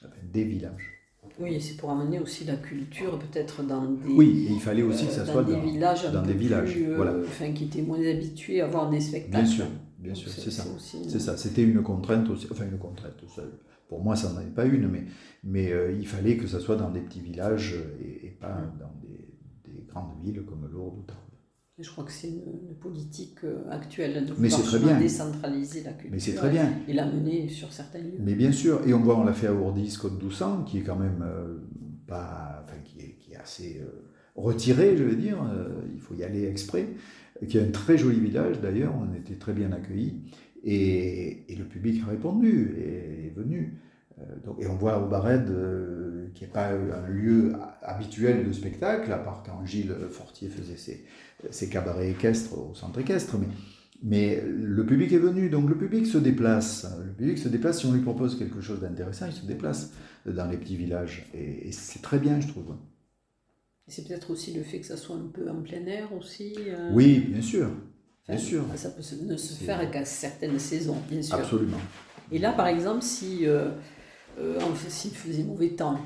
enfin, 0.01 0.13
des 0.31 0.43
villages. 0.43 0.95
Oui, 1.39 1.59
c'est 1.59 1.75
pour 1.75 1.89
amener 1.91 2.19
aussi 2.19 2.45
la 2.45 2.55
culture 2.55 3.19
peut-être 3.19 3.63
dans 3.63 3.91
des. 3.91 4.07
Oui, 4.09 4.47
il 4.49 4.59
fallait 4.59 4.83
aussi 4.83 5.07
que 5.07 5.11
ça 5.11 5.21
euh, 5.21 5.25
soit 5.25 5.43
des 5.43 5.59
villages, 5.59 6.09
dans 6.11 6.21
des 6.21 6.33
villages, 6.33 6.75
euh, 6.77 6.95
voilà. 6.95 7.15
enfin, 7.25 7.51
qui 7.51 7.65
étaient 7.65 7.81
moins 7.81 7.99
habitués 7.99 8.61
à 8.61 8.67
voir 8.67 8.89
des 8.89 9.01
spectacles. 9.01 9.43
Bien 9.43 9.45
sûr, 9.45 9.65
bien 9.99 10.13
sûr, 10.13 10.29
c'est, 10.29 10.51
ça. 10.51 10.63
C'est 10.79 11.19
ça. 11.19 11.37
C'était 11.37 11.63
une 11.63 11.81
contrainte 11.83 12.29
aussi, 12.29 12.47
enfin 12.51 12.65
une 12.65 12.77
contrainte. 12.77 13.23
Pour 13.87 14.03
moi, 14.03 14.15
ça 14.15 14.31
n'en 14.33 14.41
est 14.41 14.53
pas 14.53 14.65
une, 14.65 14.87
mais, 14.87 15.05
mais 15.43 15.71
euh, 15.71 15.91
il 15.91 16.07
fallait 16.07 16.37
que 16.37 16.47
ça 16.47 16.59
soit 16.59 16.75
dans 16.75 16.89
des 16.89 17.01
petits 17.01 17.21
villages 17.21 17.75
et, 18.01 18.29
pas 18.31 18.57
dans 18.79 18.93
des, 19.01 19.71
des, 19.71 19.83
grandes 19.87 20.19
villes 20.23 20.43
comme 20.43 20.67
Lourdes 20.71 20.99
ou 20.99 21.03
Tarbes. 21.03 21.19
Je 21.77 21.89
crois 21.91 22.03
que 22.03 22.11
c'est 22.11 22.29
une, 22.29 22.75
politique 22.79 23.39
actuelle 23.69 24.25
de 24.25 24.33
mais 24.37 24.49
très 24.49 24.79
bien. 24.79 24.99
décentraliser 24.99 25.83
la 25.83 25.91
culture 25.91 26.11
mais 26.11 26.19
c'est 26.19 26.33
très 26.33 26.49
bien. 26.49 26.71
et, 26.87 26.93
la 26.93 27.05
mener 27.05 27.49
sur 27.49 27.71
certains 27.73 27.99
lieux. 27.99 28.17
Mais 28.19 28.35
bien 28.35 28.51
sûr, 28.51 28.81
et 28.87 28.93
on 28.93 29.01
voit, 29.01 29.17
on 29.17 29.23
l'a 29.23 29.33
fait 29.33 29.47
à 29.47 29.53
Ourdis, 29.53 29.97
Côte 29.99 30.17
d'Oussan, 30.17 30.63
qui 30.65 30.79
est 30.79 30.83
quand 30.83 30.95
même 30.95 31.23
pas, 32.07 32.63
enfin, 32.63 32.77
qui, 32.83 32.99
est, 32.99 33.17
qui 33.19 33.33
est 33.33 33.37
assez 33.37 33.81
euh, 33.81 34.11
retiré, 34.35 34.97
je 34.97 35.03
veux 35.03 35.15
dire, 35.15 35.41
euh, 35.43 35.81
il 35.93 35.99
faut 35.99 36.13
y 36.13 36.23
aller 36.23 36.45
exprès, 36.45 36.87
qui 37.47 37.57
est 37.57 37.61
un 37.61 37.71
très 37.71 37.97
joli 37.97 38.19
village 38.19 38.61
d'ailleurs, 38.61 38.93
on 38.95 39.13
était 39.15 39.35
très 39.35 39.53
bien 39.53 39.71
accueillis, 39.71 40.21
et, 40.63 41.45
le 41.57 41.63
public 41.65 42.01
a 42.05 42.11
répondu 42.11 42.75
et 42.77 43.27
est 43.27 43.33
venu. 43.35 43.79
Euh, 44.19 44.53
et 44.59 44.67
on 44.67 44.75
voit 44.75 45.03
au 45.03 45.07
Barred, 45.07 45.51
qui 46.33 46.43
n'est 46.43 46.49
pas 46.49 46.69
un 46.69 47.07
lieu 47.07 47.53
habituel 47.81 48.47
de 48.47 48.51
spectacle, 48.51 49.11
à 49.11 49.17
part 49.17 49.43
quand 49.45 49.65
Gilles 49.65 49.95
Fortier 50.09 50.49
faisait 50.49 51.03
ses, 51.49 51.69
cabarets 51.69 52.11
équestres 52.11 52.57
au 52.57 52.73
centre 52.73 52.99
équestre, 52.99 53.35
mais 54.03 54.43
le 54.45 54.85
public 54.85 55.11
est 55.13 55.19
venu, 55.19 55.49
donc 55.49 55.69
le 55.69 55.77
public 55.77 56.05
se 56.05 56.17
déplace. 56.17 56.87
Le 57.05 57.11
public 57.11 57.37
se 57.37 57.47
déplace, 57.47 57.79
si 57.79 57.85
on 57.85 57.93
lui 57.93 58.01
propose 58.01 58.37
quelque 58.37 58.61
chose 58.61 58.81
d'intéressant, 58.81 59.27
il 59.27 59.33
se 59.33 59.45
déplace 59.45 59.93
dans 60.25 60.47
les 60.49 60.57
petits 60.57 60.75
villages. 60.75 61.27
Et, 61.33 61.71
c'est 61.71 62.01
très 62.01 62.19
bien, 62.19 62.39
je 62.39 62.47
trouve. 62.47 62.75
C'est 63.87 64.07
peut-être 64.07 64.31
aussi 64.31 64.53
le 64.53 64.63
fait 64.63 64.79
que 64.79 64.85
ça 64.85 64.97
soit 64.97 65.15
un 65.15 65.27
peu 65.31 65.49
en 65.49 65.61
plein 65.61 65.85
air 65.85 66.11
aussi. 66.13 66.55
Euh, 66.67 66.89
oui, 66.93 67.19
bien 67.19 67.41
sûr. 67.41 67.69
bien 68.27 68.37
sûr. 68.37 68.63
Ça 68.75 68.89
peut 68.89 69.03
ne 69.23 69.37
se 69.37 69.63
faire 69.63 69.89
qu'à 69.91 70.05
certaines 70.05 70.57
saisons, 70.57 70.97
bien 71.07 71.21
sûr. 71.21 71.35
Absolument. 71.35 71.77
Et 72.31 72.39
là, 72.39 72.51
par 72.53 72.67
exemple, 72.67 73.03
si 73.03 73.45
euh, 73.45 73.69
euh, 74.39 74.59
s'il 74.89 75.11
faisait 75.11 75.43
mauvais 75.43 75.69
temps. 75.69 75.99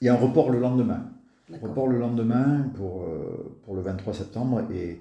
Il 0.00 0.06
y 0.06 0.08
a 0.08 0.14
un 0.14 0.18
report 0.18 0.50
le 0.50 0.60
lendemain. 0.60 1.10
Report 1.62 1.88
le 1.88 1.98
lendemain 1.98 2.70
pour, 2.74 3.06
pour 3.64 3.74
le 3.74 3.82
23 3.82 4.14
septembre 4.14 4.62
et 4.72 5.00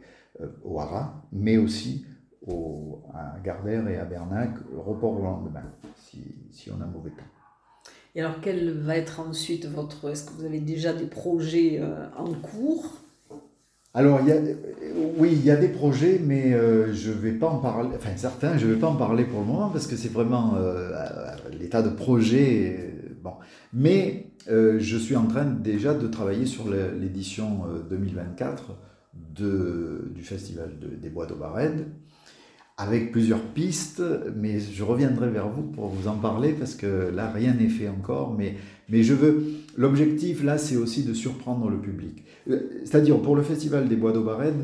au 0.63 0.77
Hara, 0.79 1.23
mais 1.31 1.57
aussi 1.57 2.05
au, 2.45 3.01
à 3.13 3.39
Gardère 3.39 3.87
et 3.87 3.97
à 3.97 4.03
Bernac, 4.03 4.51
report 4.75 5.15
le 5.15 5.23
lendemain, 5.23 5.63
si, 5.95 6.21
si 6.51 6.69
on 6.69 6.81
a 6.81 6.85
mauvais 6.85 7.11
temps. 7.11 7.42
Et 8.15 8.21
alors, 8.21 8.35
quel 8.41 8.71
va 8.71 8.97
être 8.97 9.19
ensuite 9.19 9.65
votre. 9.65 10.11
Est-ce 10.11 10.25
que 10.25 10.31
vous 10.33 10.45
avez 10.45 10.59
déjà 10.59 10.93
des 10.93 11.05
projets 11.05 11.79
euh, 11.81 12.05
en 12.15 12.31
cours? 12.33 12.99
Alors, 13.95 14.21
y 14.21 14.31
a, 14.31 14.37
oui, 15.17 15.29
il 15.33 15.43
y 15.43 15.51
a 15.51 15.55
des 15.55 15.67
projets, 15.67 16.19
mais 16.23 16.53
euh, 16.53 16.93
je 16.93 17.09
ne 17.09 17.15
vais 17.15 17.31
pas 17.31 17.47
en 17.47 17.59
parler, 17.59 17.89
enfin 17.95 18.15
certains, 18.15 18.57
je 18.57 18.67
ne 18.67 18.73
vais 18.73 18.79
pas 18.79 18.87
en 18.87 18.95
parler 18.95 19.23
pour 19.23 19.41
le 19.41 19.45
moment 19.45 19.69
parce 19.69 19.85
que 19.85 19.95
c'est 19.95 20.11
vraiment 20.11 20.55
euh, 20.57 20.91
l'état 21.59 21.81
de 21.81 21.89
projet. 21.89 22.91
Bon. 23.23 23.33
Mais 23.71 24.27
je 24.47 24.97
suis 24.97 25.15
en 25.15 25.25
train 25.25 25.45
déjà 25.45 25.93
de 25.93 26.07
travailler 26.07 26.45
sur 26.45 26.69
l'édition 26.69 27.61
2024 27.89 28.75
de, 29.13 30.11
du 30.13 30.21
Festival 30.21 30.71
des 31.01 31.09
Bois 31.09 31.25
d'Aubared 31.25 31.85
avec 32.77 33.11
plusieurs 33.11 33.41
pistes, 33.41 34.01
mais 34.35 34.59
je 34.59 34.83
reviendrai 34.83 35.29
vers 35.29 35.47
vous 35.47 35.61
pour 35.61 35.87
vous 35.89 36.07
en 36.07 36.15
parler 36.15 36.53
parce 36.53 36.75
que 36.75 37.11
là, 37.13 37.29
rien 37.31 37.53
n'est 37.53 37.69
fait 37.69 37.87
encore. 37.87 38.33
Mais, 38.33 38.55
mais 38.89 39.03
je 39.03 39.13
veux. 39.13 39.45
L'objectif, 39.77 40.43
là, 40.43 40.57
c'est 40.57 40.75
aussi 40.75 41.03
de 41.03 41.13
surprendre 41.13 41.69
le 41.69 41.79
public. 41.79 42.23
Euh, 42.49 42.81
c'est-à-dire, 42.83 43.21
pour 43.21 43.35
le 43.35 43.43
Festival 43.43 43.87
des 43.87 43.95
Bois 43.95 44.11
d'Aubared, 44.11 44.55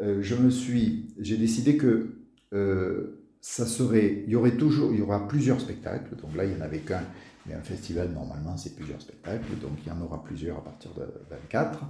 euh, 0.00 0.18
je 0.22 0.34
me 0.34 0.50
suis. 0.50 1.06
J'ai 1.18 1.36
décidé 1.36 1.76
que. 1.76 2.14
Euh, 2.54 3.14
ça 3.40 3.66
serait, 3.66 4.24
il 4.26 4.32
y 4.32 4.36
aurait 4.36 4.56
toujours, 4.56 4.92
il 4.92 4.98
y 4.98 5.02
aura 5.02 5.28
plusieurs 5.28 5.60
spectacles. 5.60 6.16
Donc 6.16 6.34
là, 6.36 6.44
il 6.44 6.50
n'y 6.50 6.56
en 6.56 6.64
avait 6.64 6.80
qu'un, 6.80 7.04
mais 7.46 7.54
un 7.54 7.60
festival 7.60 8.10
normalement 8.12 8.56
c'est 8.56 8.74
plusieurs 8.74 9.00
spectacles, 9.00 9.56
donc 9.62 9.70
il 9.86 9.88
y 9.88 9.92
en 9.92 10.02
aura 10.02 10.24
plusieurs 10.24 10.58
à 10.58 10.64
partir 10.64 10.90
de 10.94 11.04
24. 11.30 11.84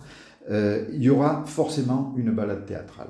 il 0.92 1.02
y 1.02 1.08
aura 1.08 1.44
forcément 1.46 2.14
une 2.18 2.32
balade 2.32 2.66
théâtrale 2.66 3.08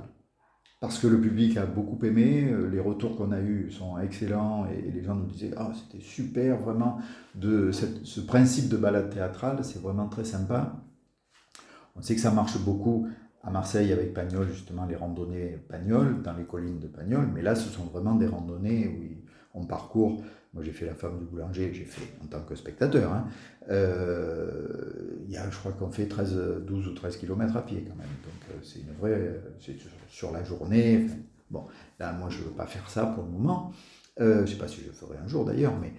parce 0.80 0.98
que 0.98 1.08
le 1.08 1.20
public 1.20 1.56
a 1.56 1.66
beaucoup 1.66 1.98
aimé, 2.04 2.48
euh, 2.50 2.68
les 2.68 2.78
retours 2.78 3.16
qu'on 3.16 3.32
a 3.32 3.40
eus 3.40 3.70
sont 3.70 3.98
excellents 3.98 4.66
et 4.66 4.90
les 4.90 5.02
gens 5.02 5.16
nous 5.16 5.26
disaient 5.26 5.50
ah 5.56 5.72
c'était 5.74 6.02
super 6.02 6.58
vraiment 6.58 6.98
de 7.34 7.72
ce 7.72 8.20
principe 8.20 8.68
de 8.68 8.76
balade 8.76 9.10
théâtrale, 9.10 9.64
c'est 9.64 9.82
vraiment 9.82 10.08
très 10.08 10.24
sympa. 10.24 10.76
On 11.96 12.02
sait 12.02 12.14
que 12.14 12.20
ça 12.20 12.30
marche 12.30 12.58
beaucoup 12.58 13.08
à 13.42 13.50
Marseille 13.50 13.92
avec 13.92 14.14
Pagnol 14.14 14.46
justement 14.52 14.86
les 14.86 14.94
randonnées 14.94 15.58
Pagnol 15.68 16.22
dans 16.22 16.34
les 16.34 16.44
collines 16.44 16.78
de 16.78 16.86
Pagnol, 16.86 17.28
mais 17.34 17.42
là 17.42 17.56
ce 17.56 17.68
sont 17.68 17.84
vraiment 17.84 18.14
des 18.14 18.26
randonnées 18.26 18.88
où 18.88 19.58
on 19.58 19.66
parcourt 19.66 20.22
moi, 20.54 20.64
j'ai 20.64 20.72
fait 20.72 20.86
La 20.86 20.94
femme 20.94 21.18
du 21.18 21.24
boulanger, 21.24 21.72
j'ai 21.74 21.84
fait 21.84 22.08
en 22.22 22.26
tant 22.26 22.40
que 22.42 22.54
spectateur. 22.54 23.12
Hein. 23.12 23.28
Euh, 23.70 25.26
y 25.28 25.36
a, 25.36 25.48
je 25.50 25.58
crois 25.58 25.72
qu'on 25.72 25.90
fait 25.90 26.06
13, 26.06 26.62
12 26.66 26.88
ou 26.88 26.94
13 26.94 27.18
km 27.18 27.56
à 27.56 27.62
pied 27.62 27.84
quand 27.86 27.96
même. 27.96 28.06
Donc, 28.24 28.50
euh, 28.50 28.58
c'est 28.62 28.80
une 28.80 28.92
vraie. 28.98 29.40
C'est 29.60 29.76
sur 30.08 30.32
la 30.32 30.42
journée. 30.44 31.06
bon, 31.50 31.64
là, 31.98 32.12
moi, 32.12 32.30
je 32.30 32.38
ne 32.38 32.44
veux 32.44 32.50
pas 32.50 32.66
faire 32.66 32.88
ça 32.88 33.06
pour 33.06 33.24
le 33.24 33.30
moment. 33.30 33.72
Euh, 34.20 34.36
je 34.36 34.40
ne 34.40 34.46
sais 34.46 34.56
pas 34.56 34.68
si 34.68 34.80
je 34.80 34.86
le 34.86 34.92
ferai 34.92 35.18
un 35.18 35.28
jour 35.28 35.44
d'ailleurs, 35.44 35.74
mais 35.78 35.92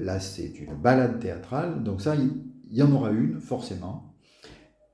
là, 0.00 0.20
c'est 0.20 0.58
une 0.58 0.74
balade 0.74 1.18
théâtrale. 1.18 1.82
Donc, 1.82 2.02
ça, 2.02 2.14
il 2.14 2.76
y, 2.76 2.82
en 2.82 2.92
aura 2.92 3.10
une, 3.10 3.40
forcément. 3.40 4.14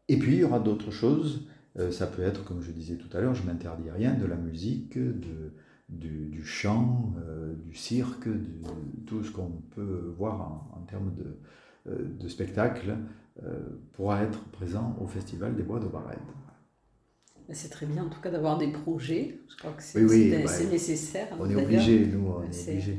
Et 0.09 0.19
puis, 0.19 0.35
il 0.35 0.39
y 0.41 0.45
aura 0.45 0.61
d'autres 0.61 0.91
choses. 0.91 1.49
ça 1.91 2.07
peut 2.07 2.23
être, 2.23 2.45
comme 2.45 2.63
je 2.63 2.71
disais 2.71 2.97
tout 2.97 3.15
à 3.17 3.21
l'heure, 3.21 3.35
je 3.35 3.43
m'interdis 3.43 3.91
rien, 3.91 4.15
de 4.15 4.25
la 4.25 4.37
musique, 4.37 4.99
de 4.99 5.53
du, 5.89 6.45
chant, 6.45 7.15
euh, 7.19 7.55
du 7.55 7.75
cirque, 7.75 8.29
tout 9.07 9.25
ce 9.25 9.31
qu'on 9.31 9.51
peut 9.75 10.15
voir 10.17 10.69
en, 10.75 10.83
termes 10.83 11.15
de, 11.15 11.39
euh, 11.89 12.05
de 12.19 12.29
spectacle 12.29 12.97
euh, 13.43 13.61
pourra 13.93 14.23
être 14.23 14.45
présent 14.51 14.97
au 15.01 15.07
Festival 15.07 15.55
des 15.57 15.63
Bois 15.63 15.81
de 15.81 15.87
Barrette. 15.87 16.19
C'est 17.51 17.71
très 17.71 17.87
bien 17.87 18.05
en 18.05 18.11
tout 18.11 18.21
cas 18.21 18.31
d'avoir 18.31 18.59
des 18.59 18.71
projets. 18.71 19.41
Je 19.49 19.57
crois 19.57 19.73
que 19.73 19.83
c'est 19.83 20.71
nécessaire. 20.71 21.29
On 21.39 21.49
est 21.49 21.57
obligé, 21.57 22.07
nous, 22.07 22.27
on 22.27 22.43
est, 22.43 22.69
obligé. 22.69 22.99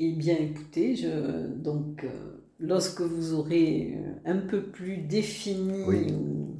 Eh 0.00 0.12
bien, 0.12 0.36
écoutez, 0.36 0.96
je, 0.96 1.46
donc, 1.54 2.04
lorsque 2.60 3.00
vous 3.00 3.34
aurez 3.34 3.98
un 4.24 4.38
peu 4.38 4.62
plus 4.62 4.98
défini 4.98 5.84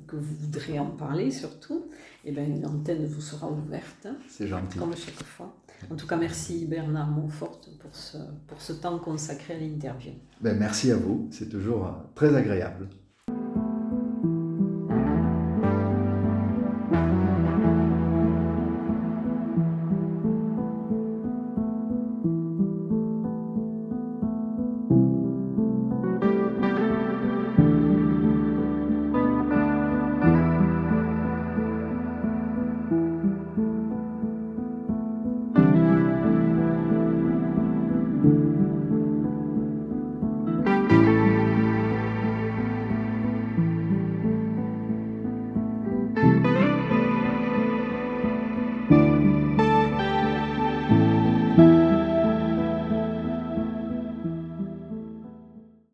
que 0.06 0.16
vous 0.16 0.34
voudrez 0.40 0.78
en 0.78 0.90
parler 0.90 1.30
surtout, 1.30 1.86
eh 2.24 2.32
bien, 2.32 2.44
une 2.44 2.66
antenne 2.66 3.06
vous 3.06 3.20
sera 3.20 3.50
ouverte. 3.50 4.08
C'est 4.28 4.46
gentil. 4.46 4.78
Comme 4.78 4.96
chaque 4.96 5.22
fois. 5.22 5.54
En 5.90 5.96
tout 5.96 6.06
cas, 6.06 6.16
merci 6.16 6.64
Bernard 6.64 7.08
Montfort 7.08 7.60
pour 7.80 7.94
ce, 7.94 8.16
pour 8.46 8.60
ce 8.60 8.72
temps 8.72 8.98
consacré 8.98 9.54
à 9.54 9.58
l'interview. 9.58 10.12
Ben, 10.40 10.56
merci 10.58 10.90
à 10.90 10.96
vous, 10.96 11.28
c'est 11.30 11.48
toujours 11.48 11.86
euh, 11.86 11.90
très 12.14 12.34
agréable. 12.34 12.88